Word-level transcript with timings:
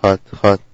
אחת, 0.00 0.20
אחת. 0.34 0.69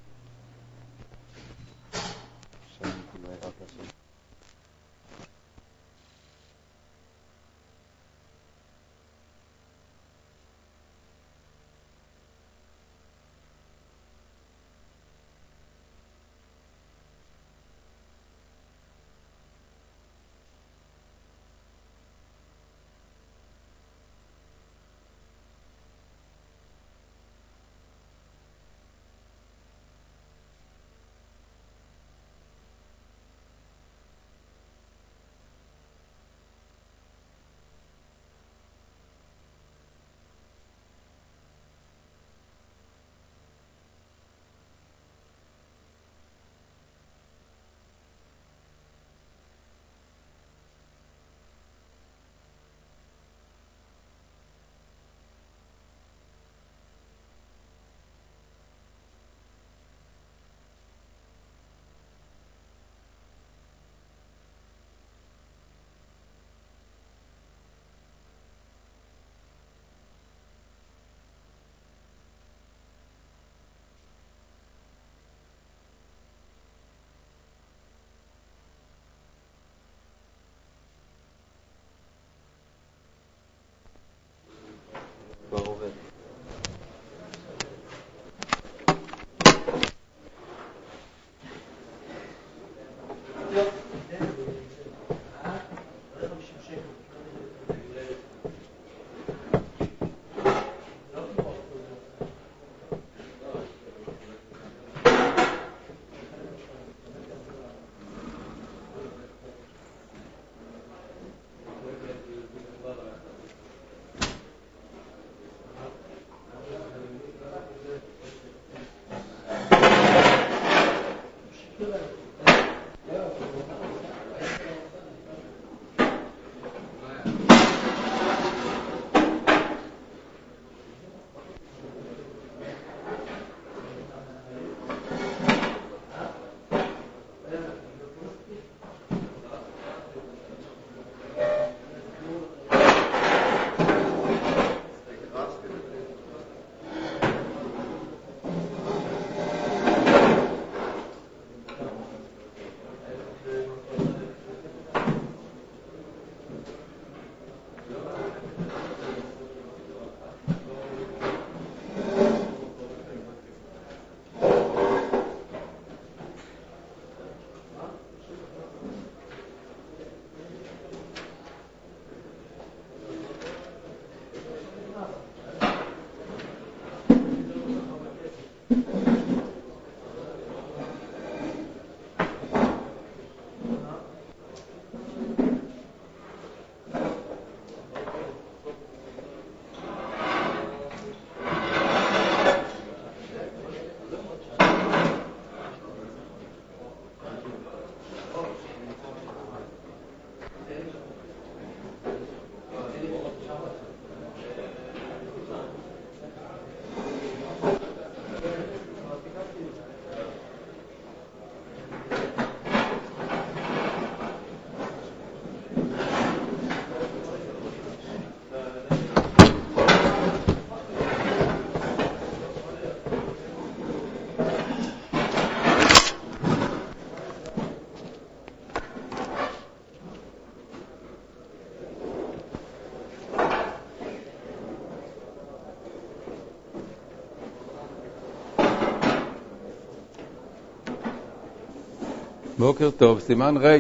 בוקר 242.66 242.91
טוב, 242.91 243.21
סימן 243.21 243.56
ר' 243.56 243.77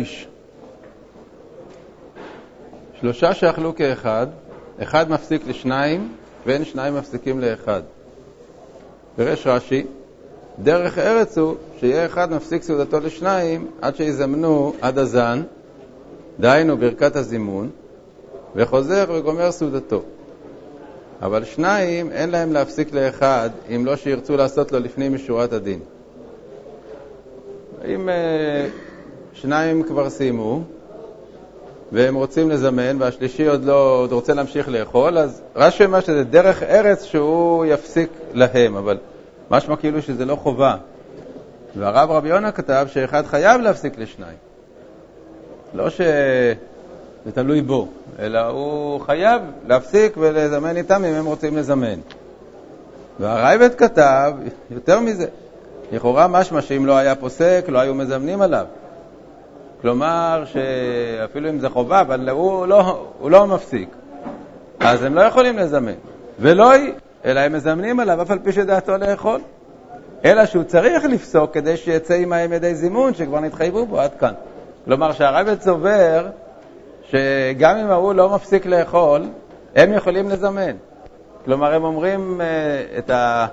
שלושה 3.00 3.34
שאכלו 3.34 3.74
כאחד, 3.74 4.26
אחד 4.82 5.10
מפסיק 5.10 5.42
לשניים 5.46 6.12
ואין 6.46 6.64
שניים 6.64 6.94
מפסיקים 6.94 7.40
לאחד. 7.40 7.82
פירש 9.16 9.46
רש"י, 9.46 9.86
דרך 10.58 10.98
ארץ 10.98 11.38
הוא 11.38 11.54
שיהיה 11.80 12.06
אחד 12.06 12.32
מפסיק 12.32 12.62
סעודתו 12.62 13.00
לשניים 13.00 13.66
עד 13.80 13.96
שיזמנו 13.96 14.72
עד 14.80 14.98
הזן, 14.98 15.42
דהיינו 16.40 16.76
ברכת 16.76 17.16
הזימון, 17.16 17.70
וחוזר 18.56 19.04
וגומר 19.14 19.50
סעודתו. 19.50 20.02
אבל 21.22 21.44
שניים 21.44 22.12
אין 22.12 22.30
להם 22.30 22.52
להפסיק 22.52 22.94
לאחד 22.94 23.50
אם 23.74 23.86
לא 23.86 23.96
שירצו 23.96 24.36
לעשות 24.36 24.72
לו 24.72 24.78
לפנים 24.78 25.14
משורת 25.14 25.52
הדין. 25.52 25.80
אם 27.94 28.08
אה, 28.08 28.66
שניים 29.32 29.82
כבר 29.82 30.10
סיימו 30.10 30.62
והם 31.92 32.14
רוצים 32.14 32.50
לזמן 32.50 33.02
והשלישי 33.02 33.46
עוד 33.46 33.64
לא, 33.64 33.98
עוד 34.00 34.12
רוצה 34.12 34.34
להמשיך 34.34 34.68
לאכול, 34.68 35.18
אז 35.18 35.42
רש"י 35.56 35.84
אומר 35.84 36.00
שזה 36.00 36.24
דרך 36.24 36.62
ארץ 36.62 37.04
שהוא 37.04 37.64
יפסיק 37.64 38.10
להם, 38.32 38.76
אבל 38.76 38.98
משמע 39.50 39.76
כאילו 39.76 40.02
שזה 40.02 40.24
לא 40.24 40.36
חובה. 40.36 40.76
והרב 41.76 42.10
רבי 42.10 42.28
יונה 42.28 42.52
כתב 42.52 42.86
שאחד 42.90 43.26
חייב 43.26 43.60
להפסיק 43.60 43.98
לשניים. 43.98 44.36
לא 45.74 45.90
שזה 45.90 47.32
תלוי 47.34 47.60
בו, 47.62 47.88
אלא 48.18 48.46
הוא 48.46 49.00
חייב 49.00 49.42
להפסיק 49.66 50.16
ולזמן 50.16 50.76
איתם 50.76 51.04
אם 51.04 51.14
הם 51.14 51.26
רוצים 51.26 51.56
לזמן. 51.56 51.98
והרייבד 53.20 53.74
כתב 53.74 54.32
יותר 54.70 55.00
מזה. 55.00 55.26
לכאורה 55.92 56.28
משמע 56.28 56.62
שאם 56.62 56.86
לא 56.86 56.96
היה 56.96 57.14
פוסק, 57.14 57.64
לא 57.68 57.78
היו 57.78 57.94
מזמנים 57.94 58.42
עליו. 58.42 58.66
כלומר, 59.80 60.44
שאפילו 60.44 61.50
אם 61.50 61.58
זה 61.58 61.68
חובה, 61.68 62.00
אבל 62.00 62.28
הוא 62.28 62.66
לא, 62.66 63.08
הוא 63.18 63.30
לא 63.30 63.46
מפסיק. 63.46 63.88
אז 64.80 65.02
הם 65.02 65.14
לא 65.14 65.20
יכולים 65.20 65.58
לזמן. 65.58 65.92
ולא 66.40 66.72
היא, 66.72 66.92
אלא 67.24 67.40
הם 67.40 67.52
מזמנים 67.52 68.00
עליו, 68.00 68.22
אף 68.22 68.30
על 68.30 68.38
פי 68.38 68.52
שדעתו 68.52 68.96
לאכול. 68.96 69.40
אלא 70.24 70.46
שהוא 70.46 70.62
צריך 70.62 71.04
לפסוק 71.04 71.54
כדי 71.54 71.76
שיצא 71.76 72.14
עמהם 72.14 72.52
ידי 72.52 72.74
זימון 72.74 73.14
שכבר 73.14 73.40
נתחייבו 73.40 73.86
בו 73.86 74.00
עד 74.00 74.10
כאן. 74.20 74.32
כלומר 74.84 75.12
שהרייבד 75.12 75.60
סובר 75.60 76.26
שגם 77.10 77.76
אם 77.76 77.90
ההוא 77.90 78.14
לא 78.14 78.28
מפסיק 78.28 78.66
לאכול, 78.66 79.22
הם 79.76 79.92
יכולים 79.92 80.28
לזמן. 80.28 80.76
כלומר, 81.44 81.74
הם 81.74 81.84
אומרים 81.84 82.40
uh, 82.40 82.98
את, 82.98 83.10
ה, 83.10 83.46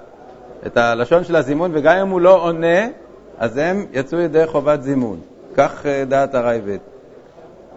את 0.65 0.77
הלשון 0.77 1.24
של 1.24 1.36
הזימון, 1.36 1.71
וגם 1.74 1.98
אם 1.98 2.07
הוא 2.07 2.21
לא 2.21 2.44
עונה, 2.44 2.88
אז 3.38 3.57
הם 3.57 3.86
יצאו 3.92 4.19
ידי 4.19 4.48
חובת 4.48 4.83
זימון. 4.83 5.19
כך 5.56 5.86
uh, 5.86 6.10
דעת 6.10 6.36
הרייבד. 6.36 6.77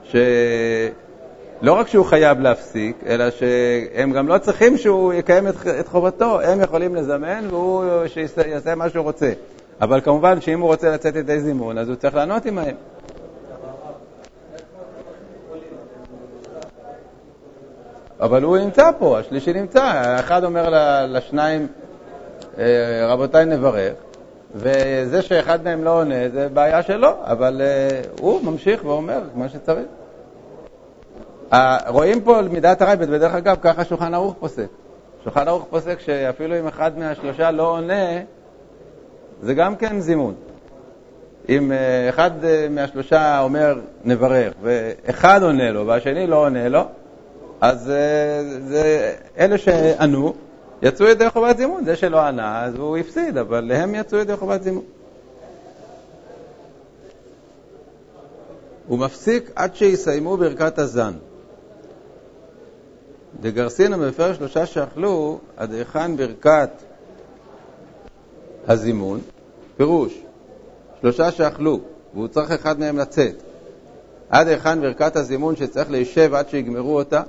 שלא 0.05 1.73
רק 1.73 1.89
שהוא 1.89 2.05
חייב 2.05 2.41
להפסיק, 2.41 2.97
אלא 3.07 3.31
שהם 3.31 4.13
גם 4.13 4.29
לא 4.29 4.39
צריכים 4.39 4.77
שהוא 4.77 5.13
יקיים 5.13 5.49
את, 5.49 5.89
חובתו, 5.89 6.41
הם 6.41 6.61
יכולים 6.61 6.95
לזמן 6.95 7.45
והוא 7.51 7.85
שיעשה 8.07 8.75
מה 8.75 8.91
שהוא 8.91 9.05
רוצה. 9.05 9.33
אבל 9.81 10.01
כמובן 10.01 10.41
שאם 10.41 10.61
הוא 10.61 10.69
רוצה 10.69 10.91
לצאת 10.91 11.17
ידי 11.17 11.41
זימון, 11.41 11.79
אז 11.79 11.89
הוא 11.89 11.97
צריך 11.97 12.15
לענות 12.15 12.47
עמהם. 12.47 12.75
אבל 18.21 18.43
הוא 18.43 18.59
נמצא 18.59 18.91
פה, 18.99 19.19
השלישי 19.19 19.53
נמצא. 19.53 19.83
האחד 19.85 20.45
אומר 20.45 20.69
לשניים, 21.09 21.61
אה, 21.63 21.86
רבותיי 23.09 23.45
נברך, 23.45 23.93
וזה 24.55 25.23
שאחד 25.23 25.65
מהם 25.65 25.85
לא 25.85 26.01
עונה, 26.01 26.29
זה 26.29 26.49
בעיה 26.49 26.83
שלו, 26.83 27.09
אבל 27.23 27.61
אה, 27.65 28.01
הוא 28.21 28.45
ממשיך 28.45 28.85
ואומר 28.85 29.21
מה 29.35 29.49
שצריך. 29.49 29.87
רואים 31.89 32.21
פה 32.21 32.43
מידת 32.51 32.83
הרייבד, 32.83 33.07
ודרך 33.11 33.35
אגב, 33.35 33.57
ככה 33.63 33.85
שולחן 33.85 34.15
ערוך 34.15 34.35
פוסק. 34.41 34.67
שולחן 35.25 35.49
ערוך 35.49 35.67
פוסק 35.71 36.01
שאפילו 36.01 36.59
אם 36.59 36.67
אחד 36.67 36.99
מהשלושה 36.99 37.51
לא 37.51 37.71
עונה, 37.71 38.21
זה 39.43 39.55
גם 39.55 39.77
כן 39.77 40.01
זימון. 40.01 40.35
אם 41.49 41.73
אה, 41.73 42.09
אחד 42.09 42.31
מהשלושה 42.71 43.41
אומר 43.41 43.79
נברך, 44.05 44.53
ואחד 44.63 45.43
עונה 45.43 45.71
לו 45.71 45.87
והשני 45.87 46.27
לא 46.27 46.37
עונה 46.37 46.69
לו, 46.69 46.83
אז 47.61 47.91
אה, 47.91 48.43
זה, 48.61 49.13
אלה 49.39 49.59
שענו 49.59 50.35
יצאו 50.83 51.07
ידי 51.07 51.31
חובת 51.31 51.57
זימון. 51.57 51.85
זה 51.85 51.97
שלא 51.97 52.21
ענה, 52.21 52.65
אז 52.65 52.75
הוא 52.75 52.97
הפסיד, 52.97 53.37
אבל 53.37 53.73
הם 53.73 53.95
יצאו 53.95 54.19
ידי 54.19 54.37
חובת 54.37 54.63
זימון. 54.63 54.85
הוא 58.87 58.99
מפסיק 58.99 59.51
עד 59.57 59.77
שיסיימו 59.77 60.37
ברכת 60.37 60.79
הזן. 60.79 61.13
דגרסינא 63.41 63.97
מפר 63.97 64.35
שלושה 64.35 64.67
שאכלו, 64.67 65.39
עד 65.57 65.73
היכן 65.73 66.17
ברכת 66.17 66.71
הזימון? 68.69 69.21
פירוש, 69.77 70.23
שלושה 71.01 71.31
שאכלו, 71.31 71.81
והוא 72.15 72.29
צריך 72.29 72.51
אחד 72.51 72.79
מהם 72.79 72.99
לצאת. 72.99 73.35
עד 74.31 74.49
היכן 74.49 74.81
ברכת 74.81 75.17
הזימון 75.17 75.57
שצריך 75.57 75.91
להישב 75.91 76.35
עד 76.35 76.49
שיגמרו 76.49 76.99
אותה? 76.99 77.23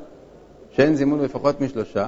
שאין 0.71 0.95
זימון 0.95 1.21
לפחות 1.21 1.61
משלושה. 1.61 2.07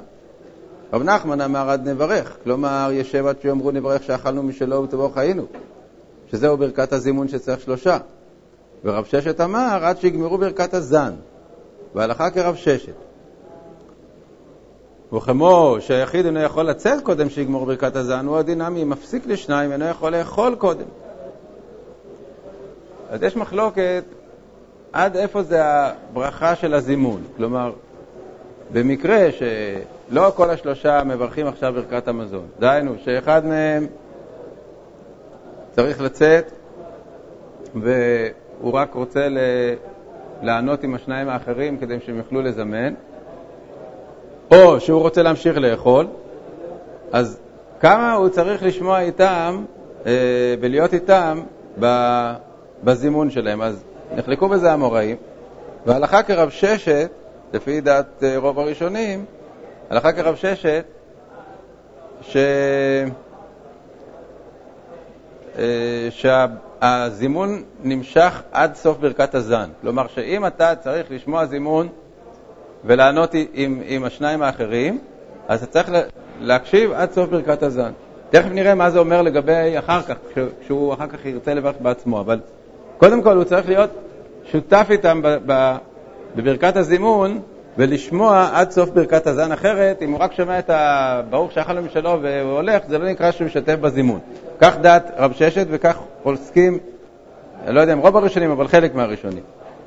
רב 0.94 1.04
נחמן 1.04 1.42
אמר 1.42 1.70
עד 1.70 1.90
נברך, 1.90 2.38
כלומר 2.44 2.90
ישב 2.94 3.26
עד 3.26 3.36
שיאמרו 3.42 3.72
נברך 3.72 4.04
שאכלנו 4.04 4.44
משלו 4.44 4.84
וטבו 4.84 5.10
חיינו, 5.10 5.44
שזהו 6.32 6.58
ברכת 6.58 6.94
הזימון 6.94 7.28
שצריך 7.28 7.60
שלושה. 7.60 7.98
ורב 8.84 9.06
ששת 9.06 9.42
אמר 9.42 9.80
עד 9.82 9.98
שיגמרו 10.00 10.38
ברכת 10.38 10.74
הזן, 10.74 11.14
והלכה 11.96 12.30
כרב 12.30 12.56
ששת. 12.56 12.94
וכמו 15.14 15.76
שהיחיד 15.80 16.26
אינו 16.26 16.40
יכול 16.42 16.66
לצאת 16.66 17.04
קודם 17.04 17.30
שיגמור 17.30 17.66
ברכת 17.66 17.96
הזן, 17.96 18.26
הוא 18.26 18.38
הדינמי, 18.38 18.84
מפסיק 18.84 19.28
לשניים, 19.28 19.72
אינו 19.72 19.86
יכול 19.86 20.16
לאכול 20.16 20.56
קודם. 20.56 20.88
אז 23.10 23.24
יש 23.24 23.36
מחלוקת 23.36 24.04
עד 24.94 25.18
איפה 25.18 25.44
זה 25.44 25.62
הברכה 25.66 26.56
של 26.56 26.74
הזימון. 26.74 27.24
כלומר, 27.38 27.72
במקרה 28.74 29.28
שלא 30.10 30.32
כל 30.36 30.50
השלושה 30.50 31.04
מברכים 31.06 31.48
עכשיו 31.48 31.74
ברכת 31.74 32.08
המזון, 32.08 32.48
דהיינו 32.60 32.94
שאחד 33.06 33.46
מהם 33.46 33.88
צריך 35.72 36.02
לצאת 36.02 36.52
והוא 37.76 38.74
רק 38.74 38.94
רוצה 38.94 39.28
לענות 40.42 40.84
עם 40.84 40.96
השניים 40.96 41.30
האחרים 41.30 41.78
כדי 41.78 42.00
שהם 42.06 42.18
יוכלו 42.18 42.42
לזמן, 42.42 42.94
או 44.52 44.80
שהוא 44.80 45.02
רוצה 45.02 45.22
להמשיך 45.24 45.58
לאכול, 45.58 46.08
אז 47.12 47.40
כמה 47.80 48.14
הוא 48.14 48.30
צריך 48.30 48.64
לשמוע 48.64 49.00
איתם 49.00 49.64
אה, 50.06 50.12
ולהיות 50.62 50.94
איתם 50.94 51.42
בזימון 52.84 53.30
שלהם. 53.30 53.62
אז 53.62 53.84
נחלקו 54.16 54.50
בזה 54.50 54.72
המוראים, 54.72 55.18
והלכה 55.86 56.24
כרב 56.24 56.50
ששת 56.50 57.10
לפי 57.54 57.82
דעת 57.82 58.24
אה, 58.24 58.38
רוב 58.38 58.60
הראשונים, 58.60 59.26
הלכה 59.90 60.12
כרב 60.12 60.36
ששת, 60.36 60.86
ש... 62.22 62.38
אה, 65.58 66.08
שהזימון 66.10 67.64
נמשך 67.84 68.42
עד 68.52 68.76
סוף 68.76 68.98
ברכת 68.98 69.36
הזן. 69.36 69.70
כלומר, 69.82 70.08
שאם 70.08 70.46
אתה 70.46 70.76
צריך 70.76 71.12
לשמוע 71.12 71.46
זימון 71.46 71.88
ולענות 72.86 73.36
עם, 73.54 73.82
עם 73.86 74.04
השניים 74.04 74.42
האחרים, 74.42 75.00
אז 75.48 75.64
אתה 75.64 75.72
צריך 75.72 75.92
להקשיב 76.40 76.92
עד 76.92 77.12
סוף 77.12 77.30
ברכת 77.30 77.64
הזן. 77.64 77.92
תכף 78.30 78.50
נראה 78.52 78.76
מה 78.76 78.90
זה 78.90 79.00
אומר 79.00 79.22
לגבי 79.22 79.80
אחר 79.80 80.02
כך, 80.02 80.16
כשהוא 80.62 80.94
אחר 80.94 81.08
כך 81.08 81.26
ירצה 81.26 81.54
לברך 81.54 81.76
בעצמו, 81.82 82.20
אבל 82.20 82.40
קודם 82.98 83.22
כל 83.22 83.36
הוא 83.36 83.44
צריך 83.44 83.68
להיות 83.68 83.90
שותף 84.52 84.88
איתם 84.90 85.22
בברכת 86.36 86.78
הזימון 86.78 87.42
ולשמוע 87.80 88.50
עד 88.54 88.72
סוף 88.72 88.90
ברכת 88.90 89.28
הזן 89.28 89.52
אחרת, 89.52 90.02
אם 90.02 90.12
הוא 90.12 90.20
רק 90.20 90.34
שומע 90.34 90.60
את 90.60 90.70
הברוך 90.74 91.52
שאכל 91.52 91.74
משלו 91.74 92.20
והוא 92.22 92.52
הולך, 92.52 92.82
זה 92.88 92.98
לא 92.98 93.10
נקרא 93.10 93.32
שהוא 93.32 93.46
משתתף 93.46 93.76
בזימון. 93.76 94.20
כך 94.62 94.78
דעת 94.78 95.12
רב 95.18 95.34
ששת 95.34 95.68
וכך 95.70 95.98
פוסקים, 96.24 96.78
לא 97.68 97.82
יודע 97.82 97.94
אם 97.94 98.00
רוב 98.00 98.18
הראשונים, 98.18 98.52
אבל 98.52 98.68
חלק 98.68 98.96
מהראשונים. 98.96 99.44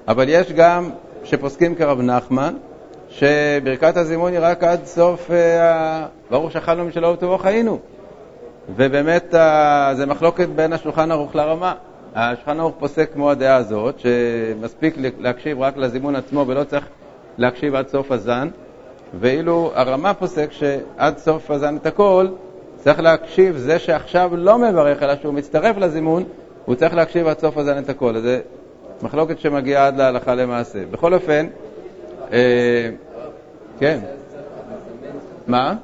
אבל 0.09 0.25
יש 0.29 0.53
גם 0.53 0.91
שפוסקים 1.25 1.75
כרב 1.75 2.01
נחמן, 2.01 2.55
שברכת 3.09 3.97
הזימון 3.97 4.33
היא 4.33 4.41
רק 4.43 4.65
עד 4.65 4.85
סוף 4.85 5.31
אה, 5.31 6.07
ברוך 6.31 6.53
שאכלנו 6.53 6.85
משלו 6.85 7.13
וטובו 7.13 7.39
חיינו. 7.39 7.79
ובאמת 8.77 9.35
אה, 9.35 9.93
זה 9.97 10.07
מחלוקת 10.07 10.49
בין 10.49 10.73
השולחן 10.73 11.11
ערוך 11.11 11.35
לרמה. 11.35 11.75
השולחן 12.15 12.61
ערוך 12.61 12.75
פוסק 12.79 13.13
כמו 13.13 13.31
הדעה 13.31 13.57
הזאת, 13.57 13.95
שמספיק 13.99 14.97
להקשיב 15.19 15.61
רק 15.61 15.77
לזימון 15.77 16.17
עצמו 16.17 16.45
ולא 16.49 16.65
צריך 16.65 16.85
להקשיב 17.39 17.75
עד 17.75 17.89
סוף 17.89 18.13
הזן, 18.13 18.49
ואילו 19.21 19.73
הרמה 19.75 20.15
פוסק 20.15 20.53
שעד 20.53 21.19
סוף 21.19 21.51
הזן 21.51 21.77
את 21.77 21.87
הכל 21.87 22.27
צריך 22.77 23.01
להקשיב, 23.01 23.57
זה 23.57 23.79
שעכשיו 23.79 24.31
לא 24.37 24.59
מברך 24.59 25.03
אלא 25.03 25.17
שהוא 25.17 25.35
מצטרף 25.35 25.77
לזימון, 25.77 26.25
הוא 26.65 26.75
צריך 26.75 26.95
להקשיב 26.95 27.27
עד 27.27 27.39
סוף 27.39 27.59
הזן 27.59 27.79
את 27.79 27.89
הכל. 27.89 28.19
זה 28.19 28.41
מחלוקת 29.03 29.41
שמגיעה 29.41 29.87
עד 29.87 29.97
להלכה 29.97 30.35
למעשה. 30.35 30.79
בכל 30.91 31.15
אופן, 31.15 31.47
אה, 32.33 32.91
כן. 33.79 33.99
מה? 35.47 35.75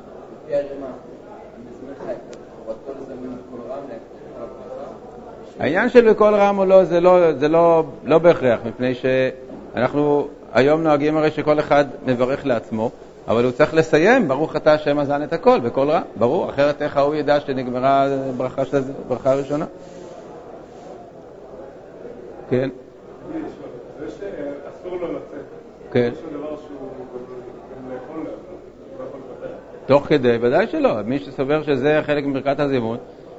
העניין 5.61 5.89
של 5.89 6.11
בקול 6.11 6.35
רם 6.35 6.59
או 6.59 6.65
לא 6.65 6.85
זה, 6.85 7.01
לא, 7.01 7.33
זה 7.33 7.49
לא, 7.49 7.85
לא 8.05 8.19
בהכרח, 8.19 8.61
מפני 8.65 8.95
שאנחנו 8.95 10.29
היום 10.53 10.83
נוהגים 10.83 11.17
הרי 11.17 11.31
שכל 11.31 11.59
אחד 11.59 11.85
מברך 12.07 12.47
לעצמו, 12.47 12.91
אבל 13.29 13.45
הוא 13.45 13.53
צריך 13.53 13.75
לסיים, 13.75 14.29
ברוך 14.29 14.57
אתה 14.57 14.73
השם 14.73 14.99
הזן 14.99 15.23
את 15.23 15.33
הכל, 15.33 15.61
בקול 15.61 15.91
רם, 15.91 16.03
ברור, 16.17 16.51
אחרת 16.51 16.83
איך 16.83 16.97
ההוא 16.97 17.15
ידע 17.15 17.41
שנגמרה 17.41 18.09
ברכה, 18.37 18.65
של, 18.65 18.79
ברכה 19.09 19.33
הראשונה? 19.33 19.65
כן. 22.51 22.69
כן. 25.93 26.11
תוך 29.87 30.07
כדי, 30.07 30.39
ודאי 30.41 30.67
שלא. 30.67 31.03
מי 31.05 31.19
שסובר 31.19 31.63
שזה 31.63 32.01
חלק 32.03 32.25
מברכת 32.27 32.61
הזימון, 32.61 32.99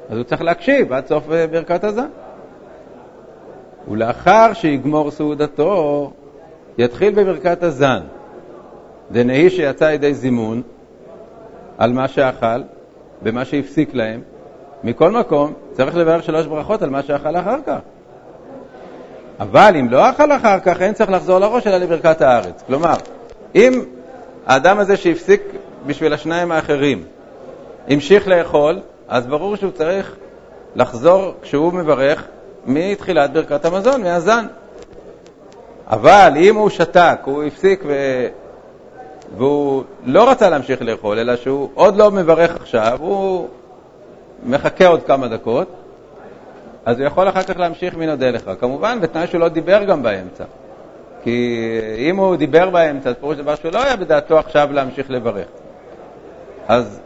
אז 0.09 0.17
הוא 0.17 0.23
צריך 0.23 0.41
להקשיב 0.41 0.93
עד 0.93 1.07
סוף 1.07 1.31
אה, 1.31 1.47
ברכת 1.47 1.83
הזן. 1.83 2.07
ולאחר 3.91 4.53
שיגמור 4.53 5.11
סעודתו, 5.11 6.11
יתחיל 6.79 7.13
בברכת 7.13 7.63
הזן. 7.63 7.99
דנאי 9.11 9.49
שיצא 9.49 9.83
ידי 9.83 10.13
זימון 10.13 10.61
על 11.77 11.93
מה 11.93 12.07
שאכל, 12.07 12.61
במה 13.21 13.45
שהפסיק 13.45 13.93
להם. 13.93 14.21
מכל 14.83 15.11
מקום, 15.11 15.53
צריך 15.71 15.95
לברך 15.95 16.23
שלוש 16.23 16.45
ברכות 16.45 16.81
על 16.81 16.89
מה 16.89 17.03
שאכל 17.03 17.35
אחר 17.35 17.57
כך. 17.65 17.77
אבל 19.39 19.75
אם 19.79 19.89
לא 19.89 20.09
אכל 20.09 20.31
אחר 20.31 20.59
כך, 20.59 20.81
אין 20.81 20.93
צריך 20.93 21.11
לחזור 21.11 21.39
לראש 21.39 21.67
אלא 21.67 21.77
לברכת 21.77 22.21
הארץ. 22.21 22.63
כלומר, 22.67 22.95
אם 23.55 23.83
האדם 24.45 24.79
הזה 24.79 24.97
שהפסיק 24.97 25.41
בשביל 25.85 26.13
השניים 26.13 26.51
האחרים 26.51 27.03
המשיך 27.87 28.27
לאכול, 28.27 28.79
אז 29.07 29.27
ברור 29.27 29.55
שהוא 29.55 29.71
צריך 29.71 30.15
לחזור 30.75 31.33
כשהוא 31.41 31.73
מברך 31.73 32.27
מתחילת 32.65 33.33
ברכת 33.33 33.65
המזון, 33.65 34.01
מהזן. 34.03 34.45
אבל 35.89 36.33
אם 36.37 36.55
הוא 36.55 36.69
שתק, 36.69 37.19
הוא 37.23 37.43
הפסיק 37.43 37.83
ו... 37.87 37.93
והוא 39.37 39.83
לא 40.03 40.29
רצה 40.29 40.49
להמשיך 40.49 40.81
לאכול, 40.81 41.19
אלא 41.19 41.35
שהוא 41.35 41.69
עוד 41.73 41.95
לא 41.95 42.11
מברך 42.11 42.55
עכשיו, 42.55 42.97
הוא 43.01 43.47
מחכה 44.45 44.87
עוד 44.87 45.03
כמה 45.03 45.27
דקות, 45.27 45.67
אז 46.85 46.99
הוא 46.99 47.07
יכול 47.07 47.29
אחר 47.29 47.43
כך 47.43 47.57
להמשיך 47.57 47.95
מי 47.95 48.05
נודה 48.05 48.31
לך. 48.31 48.51
כמובן, 48.59 48.99
בתנאי 49.01 49.27
שהוא 49.27 49.41
לא 49.41 49.49
דיבר 49.49 49.83
גם 49.83 50.03
באמצע. 50.03 50.43
כי 51.23 51.79
אם 51.97 52.17
הוא 52.17 52.35
דיבר 52.35 52.69
באמצע, 52.69 53.09
אז 53.09 53.15
פירוש 53.19 53.37
דבר 53.37 53.55
שהוא 53.55 53.71
לא 53.71 53.83
היה 53.83 53.95
בדעתו 53.95 54.39
עכשיו 54.39 54.69
להמשיך 54.71 55.11
לברך. 55.11 55.47
אז 56.67 56.99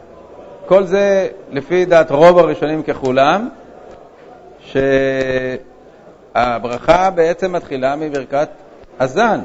כל 0.66 0.84
זה 0.84 1.28
לפי 1.50 1.84
דעת 1.84 2.10
רוב 2.10 2.38
הראשונים 2.38 2.82
ככולם, 2.82 3.48
שהברכה 6.34 7.10
בעצם 7.10 7.52
מתחילה 7.52 7.96
מברכת 7.96 8.48
הזן. 9.00 9.40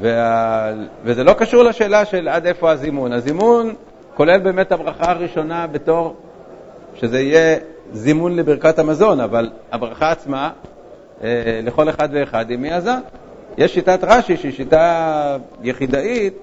וה... 0.00 0.72
וזה 1.04 1.24
לא 1.24 1.32
קשור 1.32 1.62
לשאלה 1.62 2.04
של 2.04 2.28
עד 2.28 2.46
איפה 2.46 2.70
הזימון. 2.70 3.12
הזימון 3.12 3.74
כולל 4.14 4.38
באמת 4.38 4.72
הברכה 4.72 5.10
הראשונה 5.10 5.66
בתור 5.66 6.16
שזה 6.94 7.20
יהיה 7.20 7.58
זימון 7.92 8.36
לברכת 8.36 8.78
המזון, 8.78 9.20
אבל 9.20 9.50
הברכה 9.72 10.10
עצמה 10.10 10.50
אה, 11.22 11.60
לכל 11.62 11.88
אחד 11.88 12.08
ואחד 12.12 12.50
היא 12.50 12.58
מהזן. 12.58 13.00
יש 13.58 13.74
שיטת 13.74 13.98
רש"י 14.02 14.36
שהיא 14.36 14.52
שיטה 14.52 15.36
יחידאית, 15.62 16.34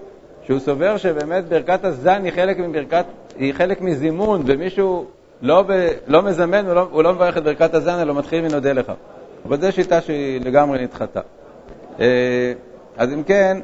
שהוא 0.45 0.59
סובר 0.59 0.97
שבאמת 0.97 1.47
ברכת 1.47 1.85
הזן 1.85 2.23
היא 2.23 2.31
חלק, 2.31 2.57
מברכת, 2.59 3.05
היא 3.37 3.53
חלק 3.53 3.81
מזימון, 3.81 4.43
ומישהו 4.45 5.05
לא, 5.41 5.61
ב, 5.67 5.87
לא 6.07 6.21
מזמן, 6.21 6.65
הוא 6.65 6.73
לא, 6.73 6.87
הוא 6.91 7.03
לא 7.03 7.13
מברך 7.13 7.37
את 7.37 7.43
ברכת 7.43 7.73
הזן, 7.73 7.99
אלא 7.99 8.13
מתחיל 8.13 8.41
מנודה 8.41 8.73
לך. 8.73 8.91
אבל 9.45 9.61
זו 9.61 9.71
שיטה 9.71 10.01
שהיא 10.01 10.41
לגמרי 10.41 10.83
נדחתה. 10.83 11.21
אה, 11.99 12.53
אז 12.97 13.13
אם 13.13 13.23
כן, 13.23 13.57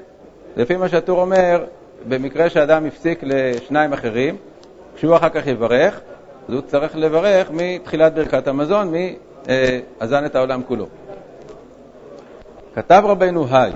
לפי 0.58 0.78
מה 0.78 0.90
שהטור 0.90 1.22
אומר, 1.22 1.66
במקרה 2.08 2.50
שאדם 2.50 2.86
הפסיק 2.86 3.20
לשניים 3.24 3.94
אחרים, 3.94 4.36
כשהוא 4.96 5.16
אחר 5.16 5.30
כך 5.30 5.48
יברך, 5.48 6.02
אז 6.48 6.54
הוא 6.54 6.62
צריך 6.62 6.96
לברך 6.96 7.52
מתחילת 7.52 8.14
ברכת 8.14 8.48
המזון, 8.48 8.94
מאזן 10.02 10.26
את 10.26 10.36
העולם 10.36 10.62
כולו. 10.68 10.88
כתב 12.76 13.04
רבנו 13.06 13.46
היי, 13.52 13.72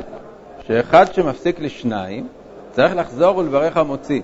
שאחד 0.68 1.14
שמפסיק 1.14 1.60
לשניים, 1.60 2.28
צריך 2.72 2.96
לחזור 2.96 3.38
ולברך 3.38 3.78
המוציא. 3.78 4.22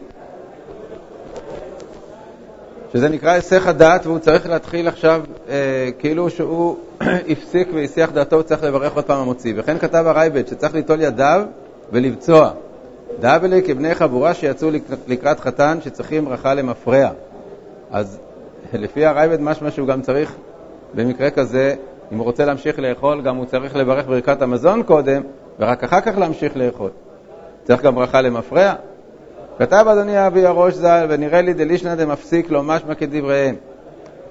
שזה 2.94 3.10
נקרא 3.10 3.32
היסח 3.32 3.68
הדעת, 3.68 4.06
והוא 4.06 4.20
צריך 4.20 4.50
להתחיל 4.50 4.88
עכשיו, 4.88 5.24
אה, 5.50 5.90
כאילו 6.00 6.30
שהוא 6.30 6.78
הפסיק 7.32 7.68
והסיח 7.74 8.12
דעתו, 8.12 8.36
הוא 8.36 8.44
צריך 8.44 8.64
לברך 8.64 8.96
עוד 8.96 9.06
פעם 9.06 9.20
המוציא. 9.20 9.54
וכן 9.56 9.78
כתב 9.78 10.04
הרייבד 10.08 10.48
שצריך 10.48 10.76
ליטול 10.76 11.02
ידיו 11.02 11.44
ולבצוע. 11.92 12.52
דאבלי 13.20 13.64
כבני 13.64 13.96
חבורה 13.96 14.34
שיצאו 14.34 14.70
לקראת 15.08 15.40
חתן 15.40 15.78
שצריכים 15.84 16.26
ברכה 16.26 16.54
למפרע. 16.54 17.10
אז 17.92 18.20
לפי 18.74 19.06
הרייבד 19.06 19.42
משמע 19.42 19.72
שהוא 19.72 19.88
גם 19.88 20.02
צריך, 20.02 20.36
במקרה 20.94 21.30
כזה, 21.30 21.76
אם 22.12 22.18
הוא 22.18 22.26
רוצה 22.26 22.46
להמשיך 22.46 22.80
לאכול, 22.80 23.22
גם 23.22 23.36
הוא 23.36 23.46
צריך 23.46 23.76
לברך 23.76 24.08
ברכת 24.08 24.42
המזון 24.42 24.84
קודם, 24.84 25.22
ורק 25.60 25.84
אחר 25.84 26.02
כך 26.02 26.18
להמשיך 26.18 26.58
לאכול. 26.58 26.90
צריך 27.64 27.82
גם 27.82 27.96
ברכה 27.96 28.22
למפרע. 28.22 28.74
כתב 29.62 29.86
אדוני 29.92 30.28
אבי 30.28 30.46
הראש 30.46 30.74
ז"ל, 30.74 31.06
ונראה 31.10 31.42
לי 31.42 31.54
דלישנא 31.54 31.96
דמפסיק 31.96 32.50
לו 32.50 32.64
משמע 32.64 32.96
כדבריהם. 32.96 33.56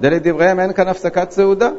דלדבריהם 0.00 0.60
אין 0.60 0.72
כאן 0.72 0.88
הפסקת 0.88 1.30
סעודה. 1.30 1.70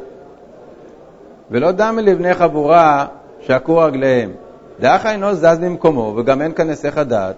ולא 1.50 1.72
דמי 1.72 2.02
לבני 2.02 2.34
חבורה 2.34 3.06
שעקו 3.40 3.78
רגליהם. 3.78 4.32
דאח 4.80 5.06
אינו 5.06 5.34
זז 5.34 5.58
ממקומו, 5.60 6.14
וגם 6.16 6.42
אין 6.42 6.52
כאן 6.52 6.68
היסח 6.68 6.98
הדעת, 6.98 7.36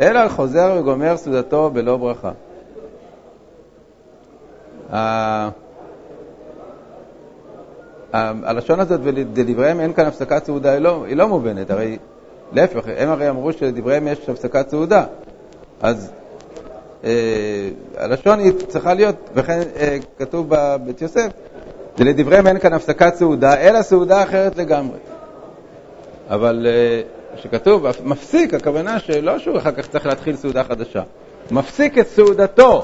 אלא 0.00 0.28
חוזר 0.28 0.76
וגומר 0.78 1.16
סעודתו 1.16 1.70
בלא 1.70 1.96
ברכה. 1.96 2.30
הלשון 8.12 8.80
הזאת, 8.80 9.00
ולדבריהם 9.02 9.80
אין 9.80 9.92
כאן 9.92 10.06
הפסקת 10.06 10.44
סעודה, 10.44 10.78
לא, 10.78 11.04
היא 11.04 11.16
לא 11.16 11.28
מובנת, 11.28 11.70
הרי 11.70 11.98
להפך, 12.52 12.84
הם 12.96 13.08
הרי 13.08 13.28
אמרו 13.30 13.52
שלדבריהם 13.52 14.08
יש 14.08 14.28
הפסקת 14.28 14.68
סעודה. 14.68 15.04
אז 15.82 16.12
אה, 17.04 17.10
הלשון 17.96 18.38
היא 18.38 18.52
צריכה 18.68 18.94
להיות, 18.94 19.16
וכן 19.34 19.60
אה, 19.76 19.96
כתוב 20.18 20.46
בבית 20.48 21.02
יוסף, 21.02 21.28
ולדבריהם 21.98 22.46
אין 22.46 22.58
כאן 22.58 22.72
הפסקת 22.72 23.14
סעודה, 23.14 23.56
אלא 23.56 23.82
סעודה 23.82 24.22
אחרת 24.22 24.56
לגמרי. 24.56 24.98
אבל 26.30 26.66
אה, 26.68 27.02
כשכתוב 27.36 27.86
מפסיק, 28.04 28.54
הכוונה 28.54 28.98
שלא 28.98 29.38
שהוא 29.38 29.58
אחר 29.58 29.72
כך 29.72 29.86
צריך 29.86 30.06
להתחיל 30.06 30.36
סעודה 30.36 30.64
חדשה. 30.64 31.02
מפסיק 31.50 31.98
את 31.98 32.06
סעודתו 32.08 32.82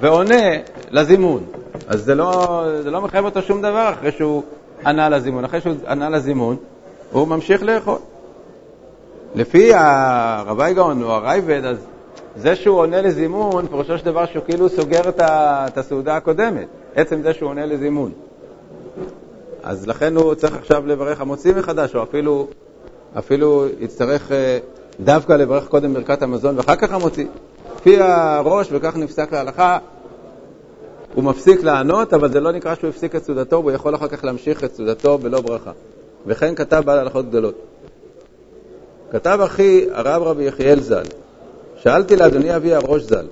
ועונה 0.00 0.50
לזימון. 0.90 1.44
אז 1.88 2.04
זה 2.04 2.14
לא, 2.14 2.64
זה 2.82 2.90
לא 2.90 3.00
מחייב 3.00 3.24
אותו 3.24 3.42
שום 3.42 3.62
דבר 3.62 3.92
אחרי 3.98 4.12
שהוא 4.12 4.42
ענה 4.86 5.08
לזימון. 5.08 5.44
אחרי 5.44 5.60
שהוא 5.60 5.74
ענה 5.88 6.08
לזימון, 6.08 6.56
הוא 7.12 7.28
ממשיך 7.28 7.62
לאכול. 7.62 7.98
לפי 9.34 9.74
הרבי 9.74 10.74
גאון 10.74 11.02
או 11.02 11.10
הרייבד, 11.10 11.64
אז 11.64 11.86
זה 12.36 12.56
שהוא 12.56 12.78
עונה 12.78 13.02
לזימון, 13.02 13.66
פירושו 13.66 13.98
של 13.98 14.04
דבר 14.04 14.26
שהוא 14.26 14.44
כאילו 14.44 14.68
סוגר 14.68 15.00
את 15.18 15.78
הסעודה 15.78 16.16
הקודמת, 16.16 16.66
עצם 16.94 17.22
זה 17.22 17.34
שהוא 17.34 17.48
עונה 17.48 17.66
לזימון. 17.66 18.12
אז 19.62 19.86
לכן 19.86 20.16
הוא 20.16 20.34
צריך 20.34 20.56
עכשיו 20.56 20.86
לברך 20.86 21.20
המוציא 21.20 21.54
מחדש, 21.54 21.94
או 21.94 22.02
אפילו, 22.02 22.48
אפילו 23.18 23.64
יצטרך 23.80 24.32
אה, 24.32 24.58
דווקא 25.00 25.32
לברך 25.32 25.68
קודם 25.68 25.94
ברכת 25.94 26.22
המזון 26.22 26.56
ואחר 26.56 26.76
כך 26.76 26.92
המוציא. 26.92 27.26
לפי 27.76 28.00
הראש, 28.00 28.68
וכך 28.72 28.96
נפסק 28.96 29.32
להלכה, 29.32 29.78
הוא 31.14 31.24
מפסיק 31.24 31.62
לענות, 31.62 32.14
אבל 32.14 32.32
זה 32.32 32.40
לא 32.40 32.52
נקרא 32.52 32.74
שהוא 32.74 32.90
הפסיק 32.90 33.16
את 33.16 33.24
סעודתו, 33.24 33.56
והוא 33.56 33.70
יכול 33.70 33.94
אחר 33.94 34.08
כך 34.08 34.24
להמשיך 34.24 34.64
את 34.64 34.74
סעודתו 34.74 35.18
בלא 35.18 35.40
ברכה. 35.40 35.70
וכן 36.26 36.54
כתב 36.54 36.82
בעל 36.84 36.98
הלכות 36.98 37.28
גדולות. 37.28 37.54
כתב 39.12 39.38
אחי 39.44 39.86
הרב 39.92 40.22
רבי 40.22 40.44
יחיאל 40.44 40.80
ז"ל, 40.80 41.02
שאלתי 41.82 42.16
לאדוני 42.16 42.56
אבי 42.56 42.74
הראש 42.74 43.02
ז"ל, 43.02 43.26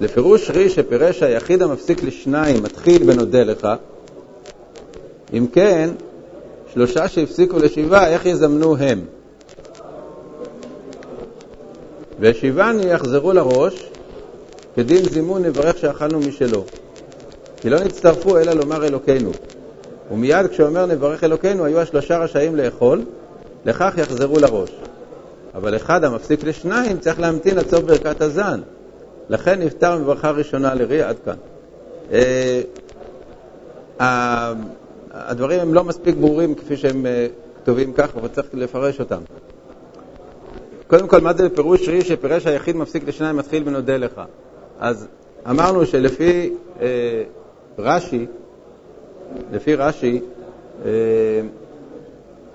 לפירוש 0.00 0.50
רי 0.50 0.68
שפירש 0.68 1.22
היחיד 1.22 1.62
המפסיק 1.62 2.02
לשניים 2.02 2.62
מתחיל 2.62 3.04
בנודה 3.04 3.44
לך, 3.44 3.68
אם 5.32 5.46
כן, 5.52 5.90
שלושה 6.72 7.08
שהפסיקו 7.08 7.58
לשבעה, 7.58 8.08
איך 8.08 8.26
יזמנו 8.26 8.76
הם? 8.76 9.00
והשיבני 12.20 12.84
יחזרו 12.84 13.32
לראש, 13.32 13.90
כדין 14.76 15.08
זימון 15.08 15.42
נברך 15.42 15.78
שאכלנו 15.78 16.18
משלו. 16.18 16.64
כי 17.60 17.70
לא 17.70 17.78
נצטרפו 17.78 18.38
אלא 18.38 18.52
לומר 18.52 18.86
אלוקינו. 18.86 19.30
ומיד 20.12 20.46
כשאומר 20.46 20.86
נברך 20.86 21.24
אלוקינו, 21.24 21.64
היו 21.64 21.80
השלושה 21.80 22.18
רשאים 22.18 22.56
לאכול, 22.56 23.04
לכך 23.64 23.94
יחזרו 23.98 24.38
לראש. 24.38 24.70
אבל 25.54 25.76
אחד 25.76 26.04
המפסיק 26.04 26.44
לשניים 26.44 26.98
צריך 26.98 27.20
להמתין 27.20 27.58
עד 27.58 27.68
סוף 27.68 27.80
ברכת 27.80 28.20
הזן. 28.20 28.60
לכן 29.28 29.62
נפטר 29.62 29.98
מברכה 29.98 30.30
ראשונה 30.30 30.74
לרי 30.74 31.02
עד 31.02 31.16
כאן. 31.24 31.36
אה, 32.12 32.62
הדברים 35.10 35.60
הם 35.60 35.74
לא 35.74 35.84
מספיק 35.84 36.16
ברורים 36.16 36.54
כפי 36.54 36.76
שהם 36.76 37.06
אה, 37.06 37.26
כתובים 37.62 37.92
כך, 37.92 38.16
אבל 38.16 38.28
צריך 38.28 38.48
לפרש 38.52 39.00
אותם. 39.00 39.20
קודם 40.86 41.08
כל, 41.08 41.20
מה 41.20 41.32
זה 41.32 41.48
פירוש 41.48 41.88
רי 41.88 42.00
שפירש 42.00 42.46
היחיד 42.46 42.76
מפסיק 42.76 43.08
לשניים 43.08 43.36
מתחיל 43.36 43.62
ונודה 43.66 43.96
לך? 43.96 44.20
אז 44.80 45.08
אמרנו 45.50 45.86
שלפי 45.86 46.52
אה, 46.80 47.22
רש"י, 47.78 48.26
לפי 49.52 49.74
רש"י, 49.74 50.20
אה, 50.84 50.90